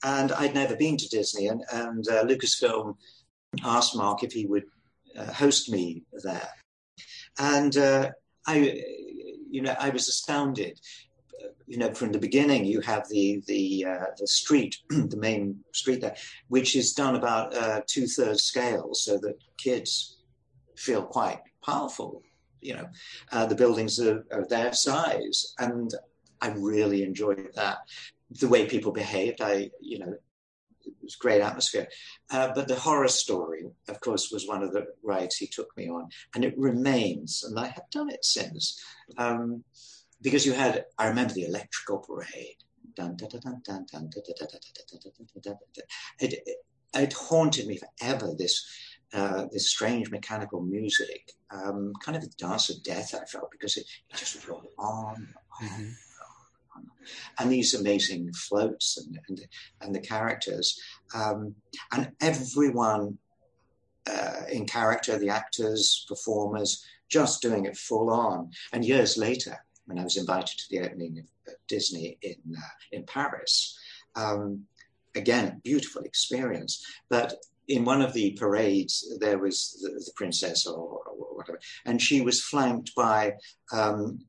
[0.03, 1.47] and I'd never been to Disney.
[1.47, 2.97] And, and uh, Lucasfilm
[3.63, 4.65] asked Mark if he would
[5.17, 6.49] uh, host me there
[7.39, 8.11] and uh,
[8.45, 8.83] I,
[9.49, 10.79] you know, I was astounded.
[11.65, 16.01] You know, from the beginning, you have the the uh, the street, the main street
[16.01, 16.15] there,
[16.47, 20.17] which is done about uh, two thirds scale, so that kids
[20.75, 22.23] feel quite powerful.
[22.61, 22.89] You know,
[23.31, 25.93] uh, the buildings are, are their size, and
[26.41, 27.77] I really enjoyed that.
[28.31, 30.15] The way people behaved, I, you know,
[31.01, 31.87] was great atmosphere.
[32.31, 35.89] Uh, but the horror story, of course, was one of the rides he took me
[35.89, 38.81] on, and it remains, and I have done it since.
[39.17, 39.63] Um,
[40.21, 42.57] because you had, I remember the electrical parade.
[46.19, 46.43] It,
[46.93, 48.33] it, haunted me forever.
[48.37, 48.65] This
[49.13, 53.15] uh, this strange mechanical music, um, kind of a dance of death.
[53.15, 55.33] I felt because it, it just rolled on.
[55.63, 55.89] Mm-hmm
[57.39, 59.47] and these amazing floats and, and,
[59.81, 60.79] and the characters.
[61.13, 61.55] Um,
[61.93, 63.17] and everyone
[64.07, 68.51] uh, in character, the actors, performers, just doing it full on.
[68.71, 73.03] And years later, when I was invited to the opening of Disney in, uh, in
[73.03, 73.77] Paris,
[74.15, 74.65] um,
[75.15, 76.85] again, beautiful experience.
[77.09, 77.35] But
[77.69, 82.19] in one of the parades, there was the, the princess or, or, whatever, and she
[82.19, 83.33] was flanked by
[83.71, 84.19] um,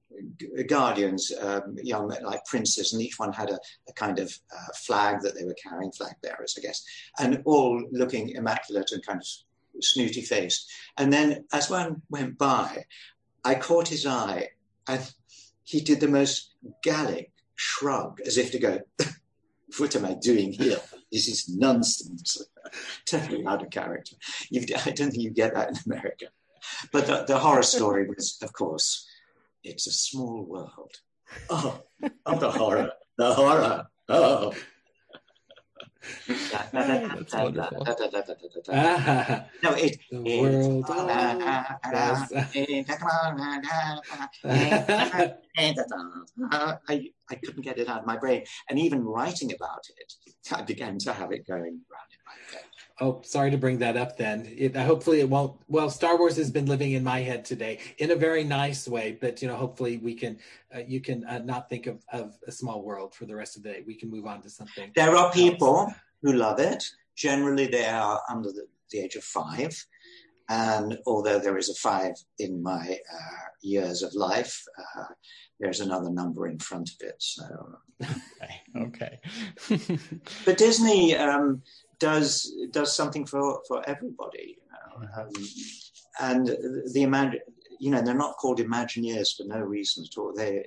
[0.68, 5.22] guardians, um, young like princes, and each one had a, a kind of uh, flag
[5.22, 6.84] that they were carrying, flag bearers, I guess,
[7.18, 10.70] and all looking immaculate and kind of snooty faced.
[10.98, 12.84] And then as one went by,
[13.44, 14.50] I caught his eye,
[14.86, 15.12] and
[15.64, 18.80] he did the most Gallic shrug, as if to go,
[19.78, 20.80] "What am I doing here?
[21.10, 22.38] This is nonsense."
[23.06, 24.16] Totally out of character.
[24.50, 26.26] You've, I don't think you get that in America.
[26.92, 29.06] But the, the horror story was, of course,
[29.64, 30.94] it's a small world.
[31.48, 31.82] Oh,
[32.26, 33.86] oh the horror, the horror.
[34.08, 34.52] Oh.
[36.50, 37.84] That's wonderful.
[39.62, 40.84] no, it, The it- world
[46.88, 48.44] I, I couldn't get it out of my brain.
[48.68, 50.14] And even writing about it,
[50.52, 52.64] I began to have it going round in my head.
[53.02, 54.52] Oh, sorry to bring that up then.
[54.56, 55.58] It, hopefully it won't.
[55.68, 59.16] Well, Star Wars has been living in my head today in a very nice way,
[59.18, 60.38] but you know, hopefully we can,
[60.74, 63.62] uh, you can uh, not think of, of a small world for the rest of
[63.62, 63.84] the day.
[63.86, 64.92] We can move on to something.
[64.94, 65.34] There are else.
[65.34, 66.84] people who love it.
[67.16, 69.74] Generally, they are under the, the age of five.
[70.50, 75.04] And although there is a five in my uh, years of life, uh,
[75.58, 77.16] there's another number in front of it.
[77.18, 77.44] So,
[78.76, 79.20] Okay.
[80.44, 81.62] but Disney um,
[82.00, 85.22] does does something for for everybody, you know.
[85.22, 85.30] Um,
[86.20, 87.38] and the imag-
[87.78, 90.32] you know, they're not called Imagineers for no reason at all.
[90.34, 90.64] They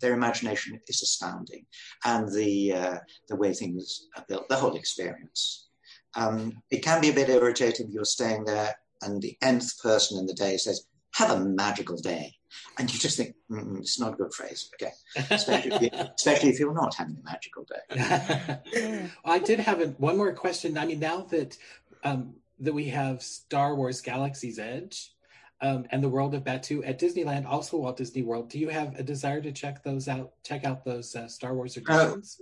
[0.00, 1.66] their imagination is astounding,
[2.04, 2.98] and the uh,
[3.28, 5.68] the way things are built, the whole experience.
[6.14, 10.18] Um, it can be a bit irritating if you're staying there and the nth person
[10.18, 12.34] in the day says, "Have a magical day,"
[12.78, 13.34] and you just think,
[13.78, 14.92] "It's not a good phrase." Okay,
[15.30, 19.00] especially if, you, especially if you're not having a magical day.
[19.24, 20.78] I did have a, one more question.
[20.78, 21.56] I mean, now that
[22.04, 25.12] um, that we have Star Wars Galaxy's Edge
[25.60, 28.98] um, and the World of Batuu at Disneyland, also Walt Disney World, do you have
[28.98, 30.32] a desire to check those out?
[30.44, 32.40] Check out those uh, Star Wars editions?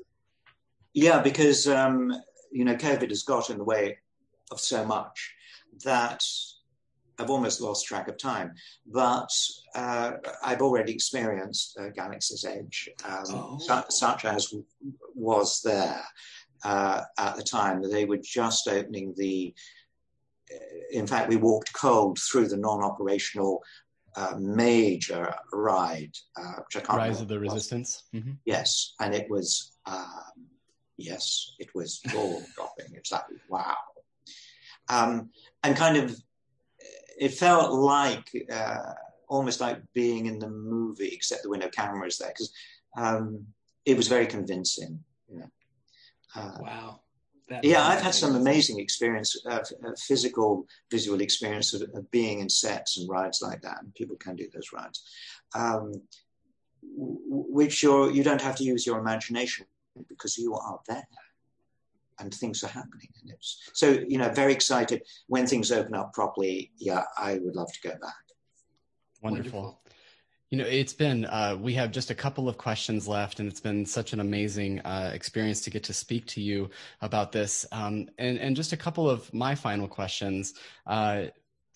[0.94, 2.12] Yeah, because um,
[2.50, 3.98] you know, COVID has got in the way
[4.50, 5.34] of so much
[5.84, 6.22] that
[7.18, 8.54] I've almost lost track of time.
[8.86, 9.28] But
[9.74, 10.12] uh,
[10.44, 13.58] I've already experienced uh, Galaxy's Edge, um, Oh.
[13.60, 14.54] su- such as
[15.14, 16.02] was there
[16.64, 17.82] uh, at the time.
[17.82, 19.54] They were just opening the.
[20.90, 23.62] In fact, we walked cold through the non-operational
[24.16, 27.54] uh, major ride, uh, which I can't Rise remember of the what it was.
[27.54, 28.02] Resistance.
[28.12, 30.46] hmm Yes, and it was um,
[30.96, 32.94] yes, it was jaw dropping.
[32.94, 33.76] It's like wow,
[34.88, 35.28] um,
[35.62, 36.16] and kind of
[37.18, 38.92] it felt like uh,
[39.28, 42.52] almost like being in the movie, except there were no cameras there because
[42.96, 43.46] um,
[43.84, 45.04] it was very convincing.
[45.30, 45.50] You know.
[46.34, 47.00] Uh, Wow.
[47.48, 52.40] That- yeah, I've had some amazing experience, uh, uh, physical, visual experience of, of being
[52.40, 55.02] in sets and rides like that, and people can do those rides,
[55.54, 55.92] um,
[56.82, 59.64] which you're, you don't have to use your imagination
[60.08, 61.08] because you are there,
[62.20, 63.08] and things are happening.
[63.22, 66.72] And it's so you know very excited when things open up properly.
[66.78, 68.14] Yeah, I would love to go back.
[69.22, 69.60] Wonderful.
[69.60, 69.82] Wonderful.
[70.50, 73.60] You know, it's been, uh, we have just a couple of questions left, and it's
[73.60, 76.70] been such an amazing uh, experience to get to speak to you
[77.02, 77.66] about this.
[77.70, 80.54] Um, and, and just a couple of my final questions.
[80.86, 81.24] Uh,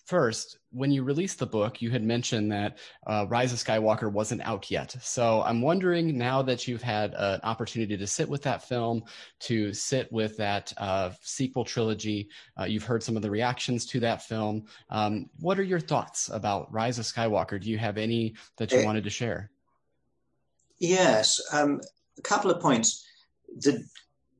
[0.05, 2.77] first, when you released the book, you had mentioned that
[3.07, 4.95] uh, Rise of Skywalker wasn't out yet.
[5.01, 9.03] So I'm wondering now that you've had an opportunity to sit with that film,
[9.41, 12.29] to sit with that uh, sequel trilogy,
[12.59, 14.65] uh, you've heard some of the reactions to that film.
[14.89, 17.61] Um, what are your thoughts about Rise of Skywalker?
[17.61, 19.51] Do you have any that you Eh, wanted to share?
[20.79, 21.81] Yes, um,
[22.17, 23.05] a couple of points.
[23.59, 23.83] The,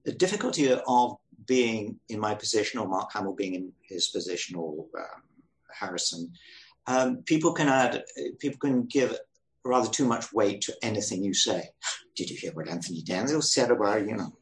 [0.04, 4.86] the difficulty of being in my position, or Mark Hamill being in his position, or
[4.98, 5.22] um,
[5.80, 6.32] Harrison,
[6.88, 8.04] um, people can add,
[8.40, 9.18] people can give
[9.66, 11.70] rather too much weight to anything you say.
[12.16, 14.34] Did you hear what Anthony Daniels said about, you know?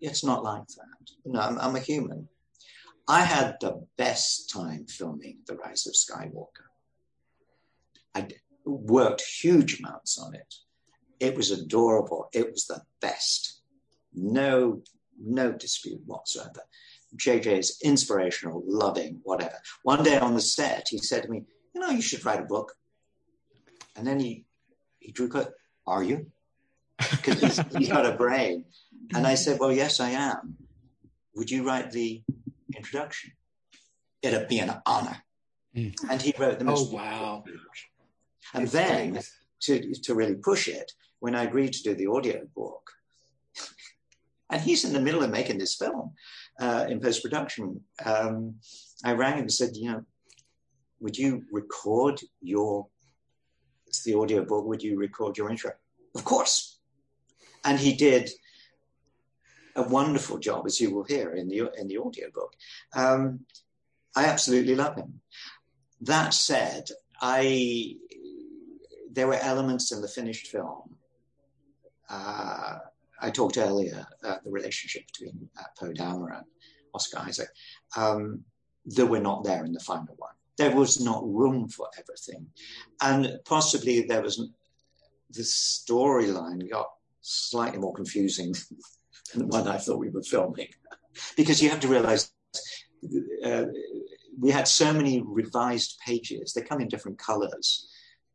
[0.00, 1.10] It's not like that.
[1.24, 2.28] No, I'm, I'm a human.
[3.08, 6.68] I had the best time filming The Rise of Skywalker.
[8.14, 8.28] I
[8.64, 10.54] worked huge amounts on it.
[11.18, 12.28] It was adorable.
[12.32, 13.62] It was the best.
[14.14, 14.82] No,
[15.20, 16.62] no dispute whatsoever.
[17.16, 19.56] JJ is inspirational, loving, whatever.
[19.82, 21.44] One day on the set, he said to me,
[21.74, 22.72] "You know, you should write a book."
[23.96, 24.46] And then he
[24.98, 25.30] he drew.
[25.86, 26.26] Are you?
[27.10, 28.64] Because he's, he's got a brain.
[29.14, 30.56] And I said, "Well, yes, I am.
[31.34, 32.22] Would you write the
[32.76, 33.32] introduction?
[34.22, 35.22] It'd be an honor."
[35.76, 35.94] Mm.
[36.10, 37.44] And he wrote the most Oh, wow.
[38.54, 39.20] and It's then
[39.62, 42.90] to, to really push it, when I agreed to do the audio book,
[44.50, 46.12] And he's in the middle of making this film
[46.58, 47.80] uh, in post production.
[48.04, 48.56] Um,
[49.04, 50.04] I rang him and said, you know,
[51.00, 52.86] would you record your,
[53.86, 55.72] it's the audio book, would you record your intro?
[56.14, 56.78] Of course.
[57.64, 58.30] And he did
[59.74, 62.52] a wonderful job, as you will hear in the, in the audio book.
[62.94, 63.40] Um,
[64.14, 65.20] I absolutely love him.
[66.02, 66.90] That said,
[67.20, 67.96] I,
[69.10, 70.96] there were elements in the finished film.
[72.10, 72.78] Uh,
[73.22, 76.46] I talked earlier uh, the relationship between uh, Poe Dameron and
[76.92, 77.48] Oscar Isaac
[77.96, 78.42] um,
[78.86, 80.34] that were not there in the final one.
[80.58, 82.48] There was not room for everything,
[83.00, 84.50] and possibly there was
[85.30, 86.90] the storyline got
[87.22, 88.52] slightly more confusing
[89.32, 90.68] than the one I thought we were filming,
[91.36, 92.32] because you have to realize.
[93.44, 93.64] Uh,
[94.38, 96.52] we had so many revised pages.
[96.52, 97.88] They come in different colors.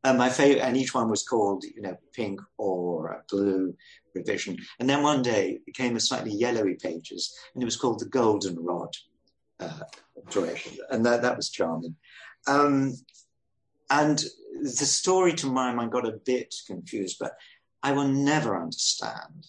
[0.07, 3.75] And my favorite, and each one was called, you know, pink or blue
[4.15, 4.57] revision.
[4.79, 8.05] And then one day it came a slightly yellowy pages, and it was called the
[8.05, 8.95] Golden Rod
[9.59, 9.79] uh,
[10.91, 11.95] and that that was charming.
[12.47, 12.93] Um,
[13.89, 14.23] and
[14.61, 17.33] the story, to my mind, got a bit confused, but
[17.83, 19.45] I will never understand,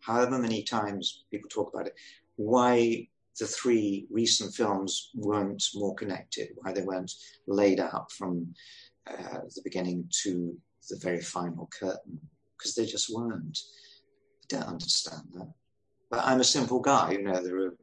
[0.00, 1.94] however many times people talk about it,
[2.36, 3.08] why
[3.38, 7.12] the three recent films weren't more connected, why they weren't
[7.46, 8.54] laid out from
[9.18, 10.56] uh, the beginning to
[10.88, 12.18] the very final curtain,
[12.56, 13.58] because they just weren't.
[14.42, 15.52] I don't understand that.
[16.10, 17.76] But I'm a simple guy, you know, there are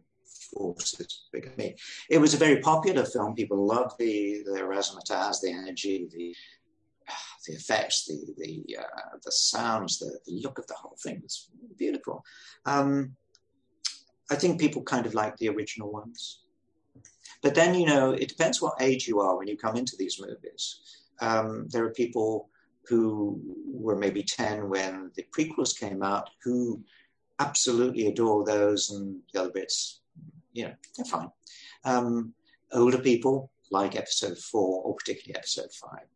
[0.53, 1.75] forces bigger than me.
[2.09, 3.35] It was a very popular film.
[3.35, 6.35] People loved the, the razzmatazz, the energy, the
[7.47, 11.49] the effects, the the uh, the sounds, the, the look of the whole thing was
[11.77, 12.23] beautiful.
[12.65, 13.15] Um,
[14.29, 16.41] I think people kind of like the original ones.
[17.41, 20.19] But then, you know, it depends what age you are when you come into these
[20.19, 20.79] movies.
[21.21, 22.49] Um, there are people
[22.87, 26.81] who were maybe 10 when the prequels came out who
[27.39, 30.01] absolutely adore those and the other bits,
[30.53, 31.29] you know, they're fine.
[31.83, 32.33] Um,
[32.73, 36.07] older people like episode four or particularly episode five.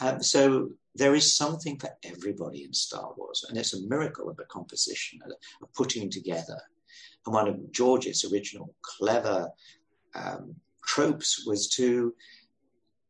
[0.00, 4.38] Um, so there is something for everybody in Star Wars, and it's a miracle of
[4.38, 6.60] a composition, of putting together
[7.26, 9.48] and one of George's original clever
[10.14, 10.54] um,
[10.84, 12.14] tropes was to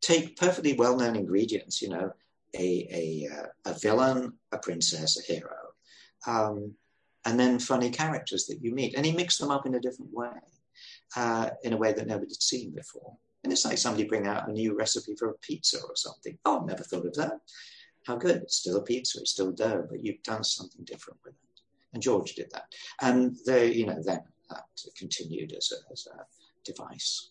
[0.06, 2.12] take perfectly well-known ingredients, you know,
[2.54, 5.56] a, a, uh, a villain, a princess, a hero,
[6.28, 6.72] um,
[7.24, 8.94] and then funny characters that you meet.
[8.96, 10.38] And he mixed them up in a different way,
[11.16, 13.16] uh, in a way that nobody had seen before.
[13.42, 16.38] And it's like somebody bring out a new recipe for a pizza or something.
[16.44, 17.40] Oh, never thought of that.
[18.06, 18.42] How good.
[18.42, 21.60] It's still a pizza, it's still dough, but you've done something different with it.
[21.92, 22.72] And George did that.
[23.00, 24.64] And they, you know, then that
[24.96, 26.24] continued as a, as a
[26.64, 27.30] device.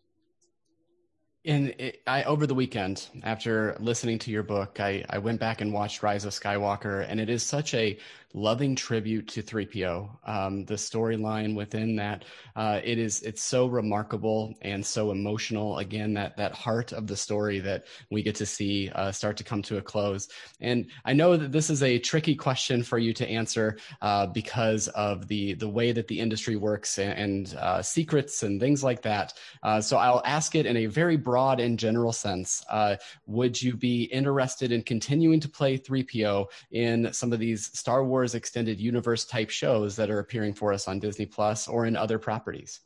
[1.46, 1.76] In
[2.08, 6.02] I over the weekend after listening to your book, I, I went back and watched
[6.02, 8.00] Rise of Skywalker, and it is such a
[8.34, 10.10] loving tribute to 3PO.
[10.26, 12.26] Um, the storyline within that,
[12.56, 15.78] uh, it is it's so remarkable and so emotional.
[15.78, 19.44] Again, that that heart of the story that we get to see uh, start to
[19.44, 20.28] come to a close.
[20.62, 24.88] And I know that this is a tricky question for you to answer uh, because
[24.90, 29.04] of the the way that the industry works and, and uh, secrets and things like
[29.04, 29.34] that.
[29.62, 32.64] Uh, so I'll ask it in a very broad and general sense.
[32.70, 32.96] Uh,
[33.28, 38.36] would you be interested in continuing to play 3PO in some of these Star Wars
[38.36, 42.20] extended universe type shows that are appearing for us on Disney Plus or in other
[42.20, 42.82] properties?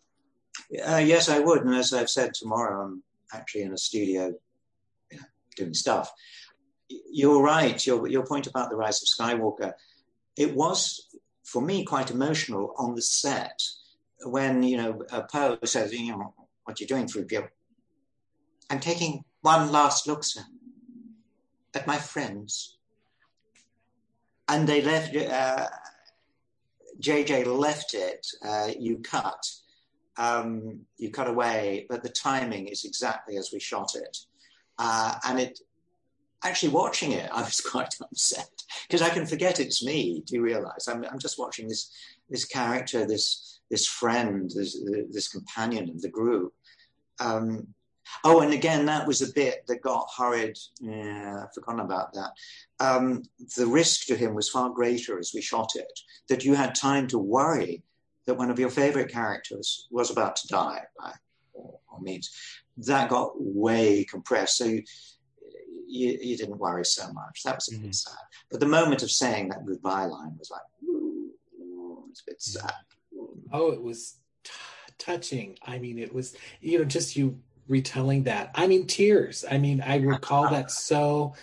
[0.86, 1.64] Uh, yes, I would.
[1.64, 4.34] And as I've said, tomorrow I'm actually in a studio
[5.12, 5.24] you know,
[5.56, 6.12] doing stuff.
[7.12, 7.86] You're right.
[7.86, 9.74] Your, your point about the rise of Skywalker,
[10.36, 11.08] it was
[11.44, 13.62] for me quite emotional on the set
[14.26, 17.48] when you know uh, Poe says, "You know what you're doing, through Bill."
[18.70, 20.42] I'm taking one last look, sir,
[21.74, 22.80] at my friends
[24.50, 25.16] and they left.
[25.16, 25.68] Uh,
[27.00, 28.28] JJ left it.
[28.46, 29.42] Uh, you cut.
[30.18, 34.18] Um, you cut away, but the timing is exactly as we shot it,
[34.78, 35.60] uh, and it.
[36.44, 38.50] Actually, watching it, I was quite upset
[38.88, 40.24] because I can forget it's me.
[40.26, 40.88] Do you realize?
[40.90, 41.92] I'm, I'm just watching this
[42.30, 46.54] this character, this this friend, this this companion of the group,
[47.20, 47.68] um,
[48.24, 50.58] Oh, and again, that was a bit that got hurried.
[50.80, 52.32] Yeah, I've forgotten about that.
[52.80, 53.24] Um,
[53.58, 57.08] the risk to him was far greater as we shot it, that you had time
[57.08, 57.84] to worry
[58.26, 61.12] that one of your favorite characters was about to die by
[61.54, 62.32] all, means.
[62.78, 64.58] That got way compressed.
[64.58, 64.84] So you,
[65.88, 67.42] you, you, didn't worry so much.
[67.44, 67.86] That was a mm-hmm.
[67.86, 68.14] bit sad.
[68.52, 71.32] But the moment of saying that goodbye line was like, ooh,
[72.12, 72.74] it's a bit sad.
[73.52, 74.52] Oh, it was t-
[74.98, 75.58] touching.
[75.64, 78.52] I mean, it was, you know, just you retelling that.
[78.56, 79.46] I mean, tears.
[79.50, 81.36] I mean, I recall that so,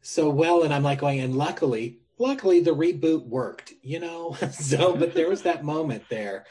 [0.00, 0.62] so well.
[0.62, 4.36] And I'm like going, and luckily, luckily the reboot worked, you know.
[4.52, 6.46] so, but there was that moment there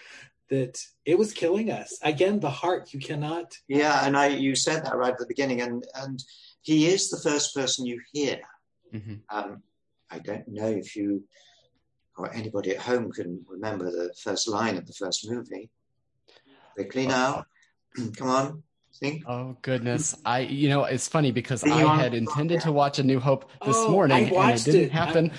[0.49, 1.97] that it was killing us.
[2.03, 3.57] Again, the heart you cannot.
[3.67, 6.23] Yeah, and I you said that right at the beginning, and and
[6.61, 8.39] he is the first person you hear.
[8.93, 9.15] Mm-hmm.
[9.29, 9.63] Um,
[10.11, 11.23] I don't know if you
[12.17, 15.69] or anybody at home can remember the first line of the first movie.
[16.77, 17.45] They clean out.
[18.15, 18.63] come on.
[19.03, 19.23] Think.
[19.27, 20.15] Oh goodness!
[20.23, 23.75] I, you know, it's funny because I had intended to watch A New Hope this
[23.75, 24.91] oh, morning, and it didn't it.
[24.93, 25.31] happen.
[25.31, 25.33] I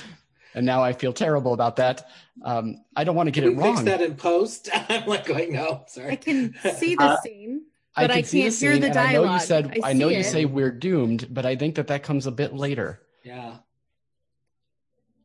[0.54, 2.06] and now I feel terrible about that.
[2.42, 3.76] Um, I don't want to get can it wrong.
[3.76, 4.68] Fix that in post.
[4.90, 6.12] I'm like going, no, sorry.
[6.12, 7.62] I can see the uh, scene,
[7.96, 9.06] but I, I can't the hear the dialogue.
[9.06, 10.24] I know you said, I, I know you it.
[10.24, 13.00] say we're doomed, but I think that that comes a bit later.
[13.22, 13.56] Yeah,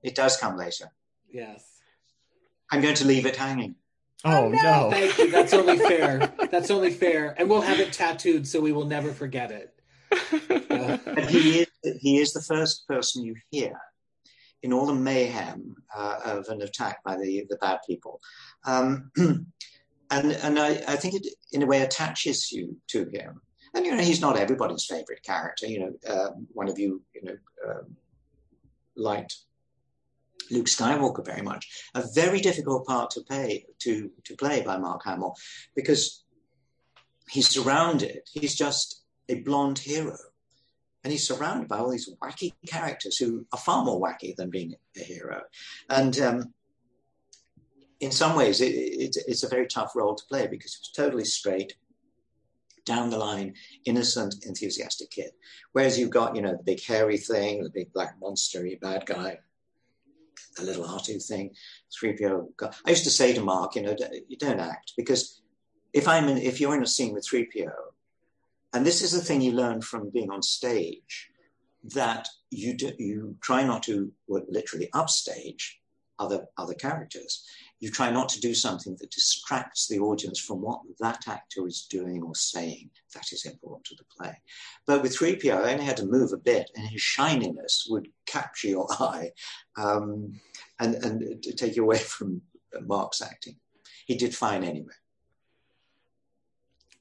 [0.02, 0.92] it does come later.
[1.30, 1.64] Yes,
[2.72, 3.76] I'm going to leave it hanging.
[4.26, 4.62] Oh, oh no.
[4.62, 4.90] no!
[4.92, 5.32] Thank you.
[5.32, 6.34] That's only fair.
[6.52, 9.74] That's only fair, and we'll have it tattooed so we will never forget it.
[10.70, 10.98] Uh,
[11.28, 11.68] he is
[12.00, 13.74] he is the first person you hear
[14.64, 18.22] in all the mayhem uh, of an attack by the, the bad people.
[18.66, 19.46] Um, and
[20.10, 23.42] and I, I think it, in a way, attaches you to him.
[23.74, 25.68] And, you know, he's not everybody's favorite character.
[25.68, 27.38] You know, uh, one of you, you know,
[27.68, 27.96] um,
[28.96, 29.38] liked
[30.52, 31.68] Luke Skywalker very much.
[31.96, 35.36] A very difficult part to play to to play by Mark Hamill
[35.76, 36.24] because
[37.30, 38.22] he's surrounded.
[38.32, 40.18] He's just a blonde hero
[41.04, 44.76] and he's surrounded by all these wacky characters who are far more wacky than being
[44.98, 45.42] a hero.
[45.90, 46.54] And um,
[48.00, 51.26] in some ways, it, it, it's a very tough role to play because it's totally
[51.26, 51.74] straight,
[52.86, 53.54] down the line,
[53.86, 55.32] innocent, enthusiastic kid.
[55.74, 59.40] Whereas you've got, you know, the big hairy thing, the big black monster, bad guy,
[60.58, 61.52] the little R2 thing,
[62.02, 62.48] 3PO.
[62.86, 63.96] I used to say to Mark, you know,
[64.28, 65.42] you don't act because
[65.94, 67.72] if I'm in, if you're in a scene with 3PO
[68.74, 71.30] and this is the thing you learn from being on stage
[71.84, 75.80] that you do, you try not to literally upstage
[76.20, 77.46] other other characters.
[77.80, 81.88] You try not to do something that distracts the audience from what that actor is
[81.90, 82.90] doing or saying.
[83.14, 84.38] That is important to the play.
[84.86, 88.68] But with 3PO, I only had to move a bit, and his shininess would capture
[88.68, 89.32] your eye
[89.78, 90.40] um,
[90.80, 92.42] and, and take you away from
[92.82, 93.56] Mark's acting.
[94.06, 94.94] He did fine anyway.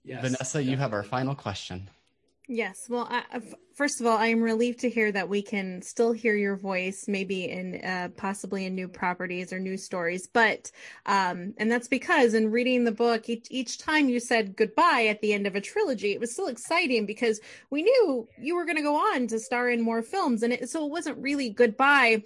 [0.05, 0.71] Yes, Vanessa, definitely.
[0.71, 1.91] you have our final question.
[2.51, 2.87] Yes.
[2.89, 3.43] Well, I,
[3.75, 7.05] first of all, I am relieved to hear that we can still hear your voice,
[7.07, 10.27] maybe in uh, possibly in new properties or new stories.
[10.27, 10.73] But,
[11.05, 15.21] um, and that's because in reading the book, each, each time you said goodbye at
[15.21, 17.39] the end of a trilogy, it was still exciting because
[17.69, 20.43] we knew you were going to go on to star in more films.
[20.43, 22.23] And it, so it wasn't really goodbye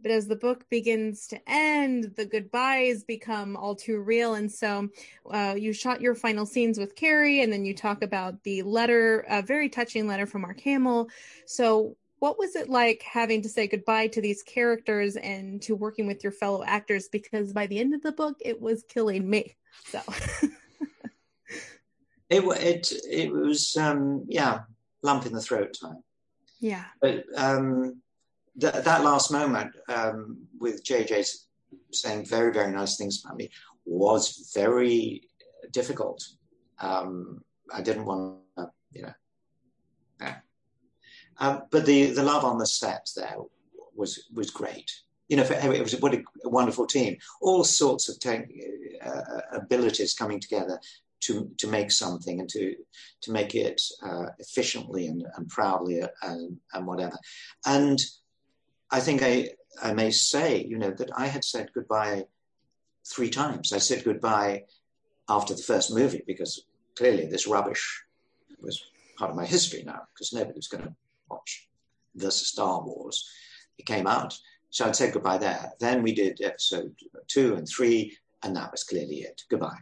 [0.00, 4.34] but as the book begins to end, the goodbyes become all too real.
[4.34, 4.88] And so
[5.30, 9.24] uh, you shot your final scenes with Carrie, and then you talk about the letter,
[9.28, 11.08] a very touching letter from Mark Hamill.
[11.46, 16.04] So, what was it like having to say goodbye to these characters and to working
[16.08, 17.08] with your fellow actors?
[17.08, 19.56] Because by the end of the book, it was killing me.
[19.84, 20.00] So.
[22.28, 24.62] it, it, it was, um, yeah,
[25.02, 26.02] lump in the throat time.
[26.58, 26.86] Yeah.
[27.00, 28.02] But, um,
[28.58, 31.26] that, that last moment um, with JJ
[31.92, 33.50] saying very, very nice things about me
[33.84, 35.22] was very
[35.70, 36.26] difficult.
[36.80, 39.12] Um, I didn't want to, you know.
[41.40, 43.36] Um, but the, the love on the set there
[43.94, 44.90] was was great.
[45.28, 47.18] You know, it was what a, wonderful team.
[47.40, 50.80] All sorts of te- uh, abilities coming together
[51.20, 52.74] to to make something and to
[53.22, 57.16] to make it uh, efficiently and, and proudly and, and whatever.
[57.66, 58.00] And
[58.90, 59.50] I think I,
[59.82, 62.24] I may say, you know, that I had said goodbye
[63.06, 63.72] three times.
[63.72, 64.64] I said goodbye
[65.28, 66.64] after the first movie because
[66.96, 68.02] clearly this rubbish
[68.60, 68.82] was
[69.16, 70.94] part of my history now because nobody was going to
[71.30, 71.68] watch
[72.14, 73.28] the Star Wars.
[73.78, 74.38] It came out.
[74.70, 75.72] So I'd said goodbye there.
[75.80, 76.94] Then we did episode
[77.26, 79.42] two and three, and that was clearly it.
[79.48, 79.78] Goodbye.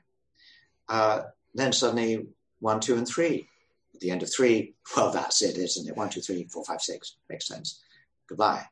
[0.88, 1.22] Uh,
[1.54, 2.26] then suddenly
[2.60, 3.48] one, two, and three.
[3.94, 5.96] At the end of three, well, that's it, isn't it?
[5.96, 7.16] One, two, three, four, five, six.
[7.30, 7.82] Makes sense.
[8.28, 8.66] Goodbye.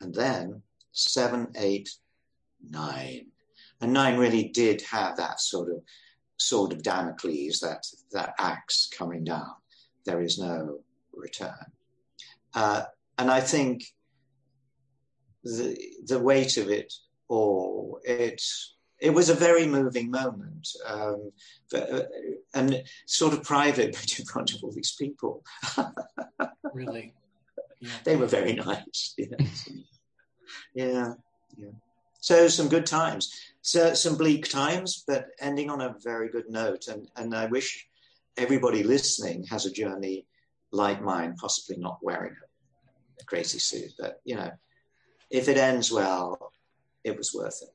[0.00, 0.62] And then
[0.92, 1.90] seven, eight,
[2.70, 3.26] nine.
[3.80, 5.82] And nine really did have that sort of
[6.36, 9.52] sword of Damocles, that, that axe coming down.
[10.04, 10.80] There is no
[11.12, 11.72] return.
[12.54, 12.84] Uh,
[13.18, 13.84] and I think
[15.42, 15.76] the,
[16.06, 16.92] the weight of it
[17.28, 18.42] all, it,
[19.00, 21.32] it was a very moving moment um,
[21.74, 22.00] uh,
[22.54, 25.44] and sort of private, but in front of all these people.
[26.72, 27.12] really?
[28.04, 29.14] They were very nice.
[30.74, 31.14] yeah,
[31.56, 31.68] yeah.
[32.20, 33.32] So some good times.
[33.62, 36.88] So some bleak times, but ending on a very good note.
[36.88, 37.86] And and I wish
[38.36, 40.26] everybody listening has a journey
[40.72, 42.34] like mine, possibly not wearing
[43.20, 44.50] a crazy suit, but you know,
[45.30, 46.52] if it ends well,
[47.04, 47.73] it was worth it.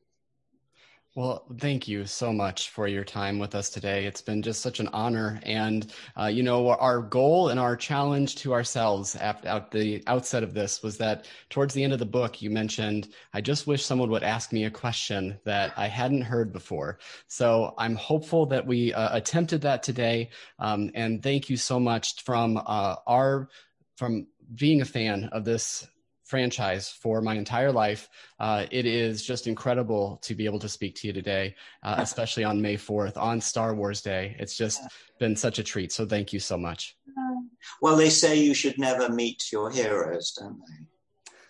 [1.16, 4.06] Well, thank you so much for your time with us today.
[4.06, 5.40] It's been just such an honor.
[5.44, 10.44] And, uh, you know, our goal and our challenge to ourselves at, at the outset
[10.44, 13.84] of this was that towards the end of the book, you mentioned, I just wish
[13.84, 17.00] someone would ask me a question that I hadn't heard before.
[17.28, 20.30] So I'm hopeful that we uh, attempted that today.
[20.60, 23.50] Um, and thank you so much from uh, our,
[23.98, 25.88] from being a fan of this
[26.30, 28.08] franchise for my entire life.
[28.40, 32.44] Uh, it is just incredible to be able to speak to you today, uh, especially
[32.44, 34.36] on May 4th, on Star Wars Day.
[34.38, 34.82] It's just
[35.20, 35.92] been such a treat.
[35.92, 36.96] So thank you so much.
[37.82, 40.86] Well, they say you should never meet your heroes, don't they?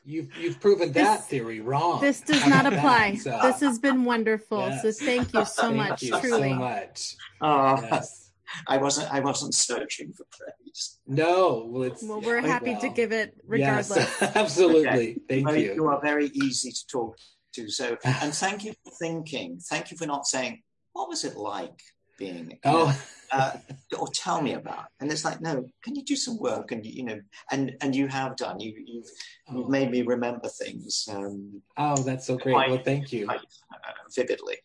[0.05, 1.99] You've, you've proven that this, theory wrong.
[2.01, 3.11] This does not apply.
[3.11, 3.39] That, so.
[3.43, 4.59] This has been wonderful.
[4.59, 4.81] Yes.
[4.81, 6.03] So thank you so thank much.
[6.03, 6.49] You truly.
[6.49, 7.15] so much.
[7.41, 8.28] Oh, yes.
[8.67, 9.13] I wasn't.
[9.13, 10.99] I wasn't searching for praise.
[11.07, 12.81] No, well, it's, well we're happy well.
[12.81, 13.97] to give it regardless.
[13.97, 14.87] Yes, absolutely.
[14.87, 15.17] Okay.
[15.43, 15.73] Thank you.
[15.75, 17.17] You are very easy to talk
[17.53, 17.69] to.
[17.69, 19.59] So, and thank you for thinking.
[19.59, 20.61] Thank you for not saying
[20.93, 21.79] what was it like
[22.17, 22.59] being.
[22.65, 22.97] Oh.
[23.31, 23.51] uh,
[23.97, 24.85] or tell me about.
[24.99, 26.71] And it's like, no, can you do some work?
[26.71, 27.19] And you know,
[27.51, 28.59] and and you have done.
[28.59, 29.09] You you've
[29.49, 29.69] you've oh.
[29.69, 31.07] made me remember things.
[31.11, 32.53] Um, oh, that's so great.
[32.53, 33.25] Quite, well, thank you.
[33.25, 34.57] Quite, uh, vividly.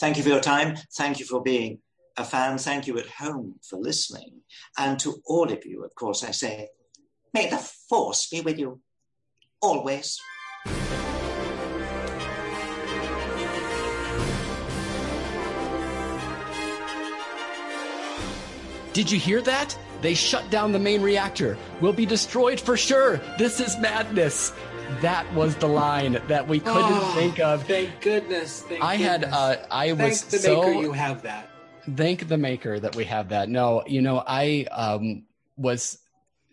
[0.00, 0.76] Thank you for your time.
[0.96, 1.78] Thank you for being
[2.16, 4.42] a fan, thank you at home for listening.
[4.78, 6.68] And to all of you, of course, I say,
[7.32, 8.80] may the force be with you
[9.60, 10.18] always.
[18.92, 19.76] Did you hear that?
[20.02, 21.56] They shut down the main reactor.
[21.80, 23.18] We'll be destroyed for sure.
[23.38, 24.52] This is madness.
[25.00, 27.64] That was the line that we couldn't oh, think of.
[27.64, 28.62] Thank goodness.
[28.62, 29.24] Thank I goodness.
[29.24, 30.60] had, uh, I Thank was the so.
[30.60, 31.51] Maker you have that
[31.96, 33.48] thank the maker that we have that.
[33.48, 35.24] No, you know, I um,
[35.56, 35.98] was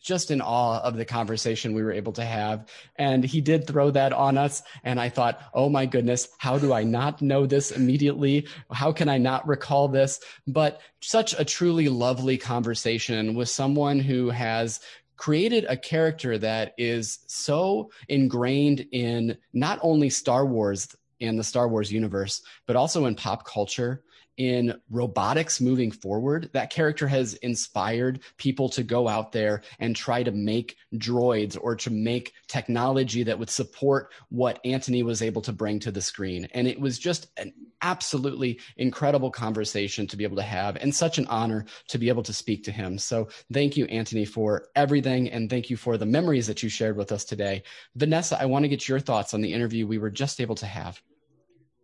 [0.01, 2.68] just in awe of the conversation we were able to have.
[2.95, 4.61] And he did throw that on us.
[4.84, 8.47] And I thought, oh my goodness, how do I not know this immediately?
[8.72, 10.19] How can I not recall this?
[10.47, 14.80] But such a truly lovely conversation with someone who has
[15.18, 21.68] created a character that is so ingrained in not only Star Wars and the Star
[21.68, 24.01] Wars universe, but also in pop culture
[24.40, 26.49] in robotics moving forward.
[26.53, 31.76] That character has inspired people to go out there and try to make droids or
[31.76, 36.48] to make technology that would support what Anthony was able to bring to the screen.
[36.53, 41.18] And it was just an absolutely incredible conversation to be able to have and such
[41.18, 42.98] an honor to be able to speak to him.
[42.98, 45.30] So thank you, Anthony, for everything.
[45.30, 47.64] And thank you for the memories that you shared with us today.
[47.95, 50.66] Vanessa, I want to get your thoughts on the interview we were just able to
[50.66, 51.02] have.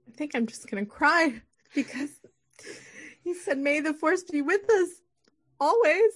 [0.07, 1.41] I think I'm just going to cry
[1.75, 2.11] because
[3.23, 4.89] he said, May the force be with us
[5.59, 6.11] always.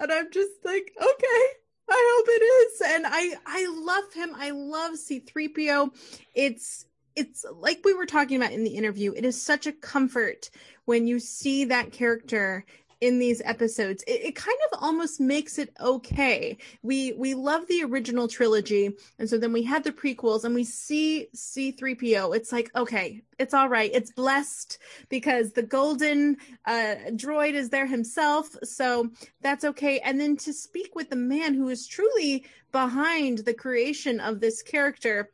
[0.00, 1.46] And I'm just like, okay,
[1.88, 2.82] I hope it is.
[2.86, 4.34] And I I love him.
[4.36, 5.90] I love C3PO.
[6.34, 9.12] It's it's like we were talking about in the interview.
[9.14, 10.50] It is such a comfort
[10.84, 12.64] when you see that character
[13.04, 16.56] in these episodes it, it, kind of almost makes it okay.
[16.82, 20.64] We we love the original trilogy and so then we had the prequels and we
[20.64, 22.34] see c3po.
[22.34, 23.90] It's like okay it's all right.
[23.92, 24.78] It's blessed
[25.08, 26.36] because the golden
[26.66, 29.10] uh, droid is there himself so
[29.42, 29.98] that's okay.
[30.00, 34.62] And then to speak with the man who is truly behind the creation of this
[34.62, 35.30] character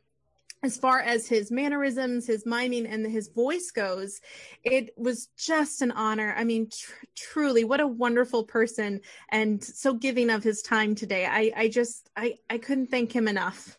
[0.63, 4.21] as far as his mannerisms, his miming, and his voice goes,
[4.63, 6.35] it was just an honor.
[6.37, 11.25] I mean, tr- truly, what a wonderful person and so giving of his time today.
[11.25, 13.77] I, I just, I, I couldn't thank him enough.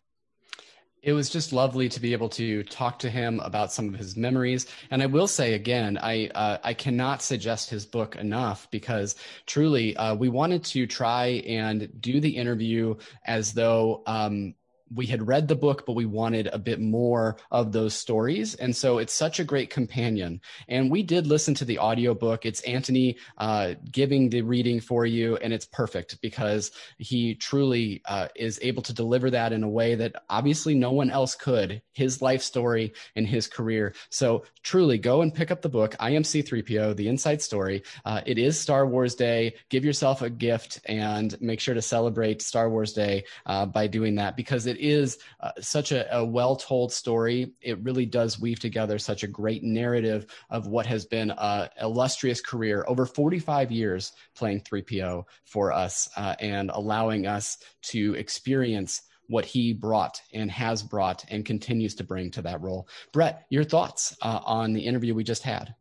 [1.02, 4.16] It was just lovely to be able to talk to him about some of his
[4.16, 4.66] memories.
[4.92, 9.96] And I will say again, I uh, I cannot suggest his book enough because truly,
[9.96, 12.94] uh, we wanted to try and do the interview
[13.24, 14.54] as though um,
[14.94, 18.55] we had read the book, but we wanted a bit more of those stories.
[18.55, 20.40] And so it's such a great companion.
[20.69, 22.44] And we did listen to the audiobook.
[22.44, 28.28] It's Anthony uh, giving the reading for you, and it's perfect because he truly uh,
[28.36, 32.23] is able to deliver that in a way that obviously no one else could, his
[32.23, 33.94] life story and his career.
[34.10, 37.82] So truly go and pick up the book, I Am C3PO, The Inside Story.
[38.05, 39.55] Uh, it is Star Wars Day.
[39.69, 44.16] Give yourself a gift and make sure to celebrate Star Wars Day uh, by doing
[44.16, 47.54] that because it is uh, such a, a well told story.
[47.60, 52.40] It really does weave together such a great narrative of what has been an illustrious
[52.40, 59.44] career over 45 years playing 3PO for us uh, and allowing us to experience what
[59.44, 62.88] he brought and has brought and continues to bring to that role.
[63.12, 65.74] Brett, your thoughts uh, on the interview we just had?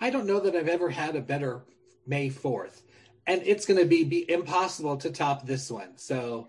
[0.00, 1.64] I don't know that I've ever had a better
[2.06, 2.82] May 4th.
[3.26, 5.96] And it's going to be, be impossible to top this one.
[5.96, 6.48] So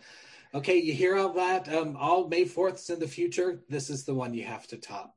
[0.53, 1.72] Okay, you hear all that?
[1.74, 5.14] Um, all May 4ths in the future, this is the one you have to top.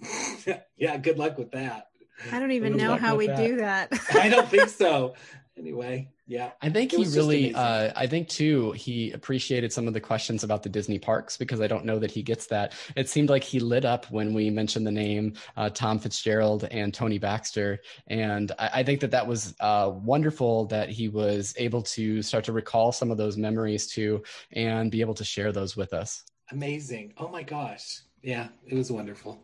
[0.76, 1.88] yeah, good luck with that.
[2.32, 3.36] I don't even Good know how we that.
[3.36, 3.92] do that.
[4.12, 5.14] I don't think so.
[5.58, 6.52] Anyway, yeah.
[6.62, 10.62] I think he really, uh, I think too, he appreciated some of the questions about
[10.62, 12.72] the Disney parks because I don't know that he gets that.
[12.96, 16.94] It seemed like he lit up when we mentioned the name uh, Tom Fitzgerald and
[16.94, 17.80] Tony Baxter.
[18.06, 22.44] And I, I think that that was uh, wonderful that he was able to start
[22.44, 24.22] to recall some of those memories too
[24.52, 26.24] and be able to share those with us.
[26.52, 27.12] Amazing.
[27.18, 28.02] Oh my gosh.
[28.22, 29.42] Yeah, it was wonderful.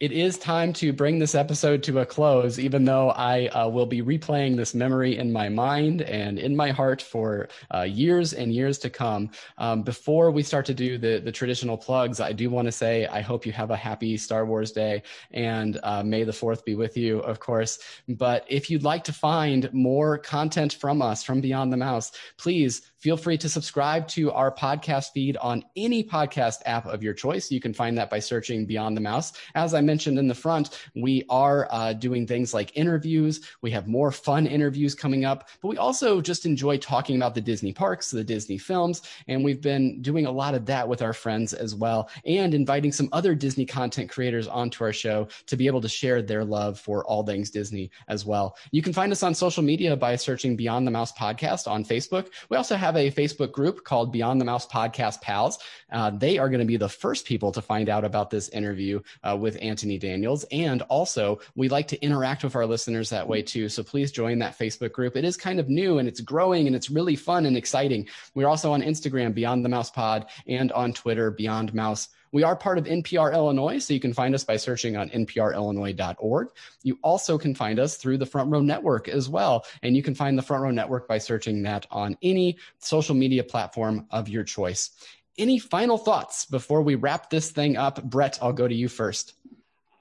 [0.00, 3.84] It is time to bring this episode to a close, even though I uh, will
[3.84, 8.50] be replaying this memory in my mind and in my heart for uh, years and
[8.50, 9.30] years to come.
[9.58, 13.06] Um, before we start to do the, the traditional plugs, I do want to say
[13.08, 15.02] I hope you have a happy Star Wars Day
[15.32, 17.78] and uh, may the 4th be with you, of course.
[18.08, 22.90] But if you'd like to find more content from us from Beyond the Mouse, please
[22.96, 27.50] feel free to subscribe to our podcast feed on any podcast app of your choice.
[27.50, 29.32] You can find that by searching Beyond the Mouse.
[29.54, 33.40] As I mentioned in the front, we are uh, doing things like interviews.
[33.60, 37.40] We have more fun interviews coming up, but we also just enjoy talking about the
[37.40, 41.12] Disney parks, the Disney films, and we've been doing a lot of that with our
[41.12, 45.66] friends as well, and inviting some other Disney content creators onto our show to be
[45.66, 48.56] able to share their love for all things Disney as well.
[48.70, 52.28] You can find us on social media by searching Beyond the Mouse Podcast on Facebook.
[52.48, 55.58] We also have a Facebook group called Beyond the Mouse Podcast Pals.
[55.90, 59.00] Uh, they are going to be the first people to find out about this interview
[59.24, 60.44] uh, with Anthony Daniels.
[60.52, 63.68] And also, we like to interact with our listeners that way too.
[63.68, 65.16] So please join that Facebook group.
[65.16, 68.08] It is kind of new and it's growing and it's really fun and exciting.
[68.34, 72.08] We're also on Instagram, Beyond the Mouse Pod, and on Twitter, Beyond Mouse.
[72.32, 76.48] We are part of NPR Illinois, so you can find us by searching on nprillinois.org.
[76.84, 80.14] You also can find us through the Front Row Network as well, and you can
[80.14, 84.44] find the Front Row Network by searching that on any social media platform of your
[84.44, 84.90] choice.
[85.38, 88.02] Any final thoughts before we wrap this thing up?
[88.04, 89.34] Brett, I'll go to you first.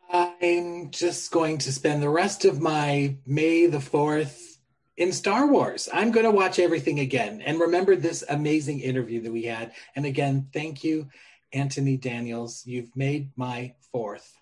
[0.10, 4.58] I'm just going to spend the rest of my May the 4th
[4.98, 5.88] in Star Wars.
[5.94, 9.72] I'm going to watch everything again and remember this amazing interview that we had.
[9.96, 11.10] And again, thank you,
[11.54, 12.64] Anthony Daniels.
[12.66, 14.36] You've made my fourth.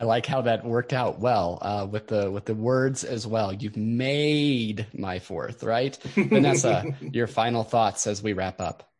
[0.00, 3.52] I like how that worked out well uh, with the with the words as well.
[3.52, 5.96] You've made my fourth, right?
[6.16, 8.90] Vanessa, your final thoughts as we wrap up.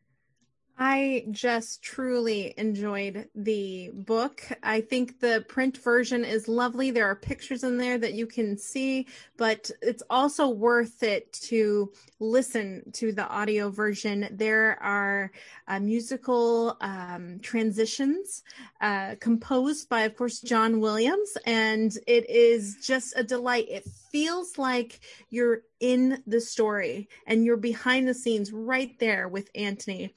[0.76, 4.42] I just truly enjoyed the book.
[4.64, 6.90] I think the print version is lovely.
[6.90, 9.06] There are pictures in there that you can see,
[9.36, 14.28] but it's also worth it to listen to the audio version.
[14.32, 15.30] There are
[15.68, 18.42] uh, musical um, transitions
[18.80, 23.66] uh, composed by, of course, John Williams, and it is just a delight.
[23.70, 29.50] It feels like you're in the story and you're behind the scenes right there with
[29.54, 30.14] Anthony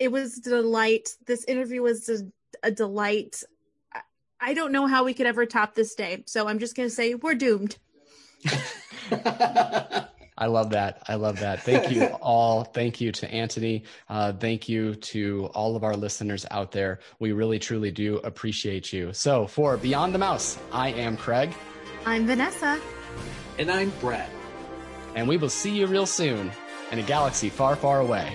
[0.00, 1.10] it was a delight.
[1.26, 3.42] This interview was a, a delight.
[3.94, 4.00] I-
[4.42, 6.24] I don't know how we could ever top this day.
[6.26, 7.76] So I'm just going to say we're doomed.
[9.12, 11.02] I love that.
[11.08, 11.62] I love that.
[11.64, 12.64] Thank you all.
[12.64, 13.84] Thank you to Anthony.
[14.08, 17.00] Uh, thank you to all of our listeners out there.
[17.18, 19.12] We really, truly do appreciate you.
[19.12, 21.52] So, for Beyond the Mouse, I am Craig,
[22.06, 22.80] I'm Vanessa.
[23.58, 24.30] and I'm Brett.
[25.14, 26.50] and we will see you real soon
[26.90, 28.34] in a galaxy far, far away.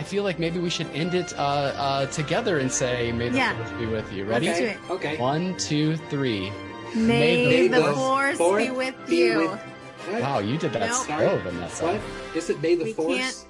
[0.00, 3.36] I feel like maybe we should end it uh, uh, together and say, "May the
[3.36, 3.54] Yeah.
[3.54, 4.48] force be with you." Ready?
[4.48, 4.76] Okay.
[4.88, 5.16] Okay.
[5.18, 6.50] One, two, three.
[6.94, 9.38] May, May the, the force, Fourth be with be you.
[9.50, 9.60] with-
[10.08, 10.22] What?
[10.22, 10.94] Wow, you did that No.
[10.94, 11.84] so, Vanessa.
[11.84, 12.00] What?
[12.34, 13.18] Is it May the We Force?
[13.18, 13.44] can't-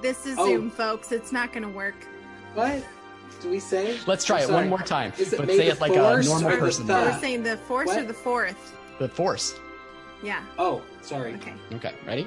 [0.00, 0.46] This is Oh.
[0.46, 1.12] Zoom, folks.
[1.12, 1.94] It's not going to work.
[2.54, 2.82] What?
[3.42, 3.98] Do we say?
[4.06, 4.60] Let's try I'm it sorry.
[4.62, 6.56] one more time, Is it but May say the it like a normal or the
[6.56, 6.86] person.
[6.86, 8.72] We're saying the fourth or the fourth.
[8.98, 9.54] The force.
[10.22, 10.40] Yeah.
[10.58, 11.34] Oh, sorry.
[11.34, 11.52] Okay.
[11.74, 12.26] Okay, ready?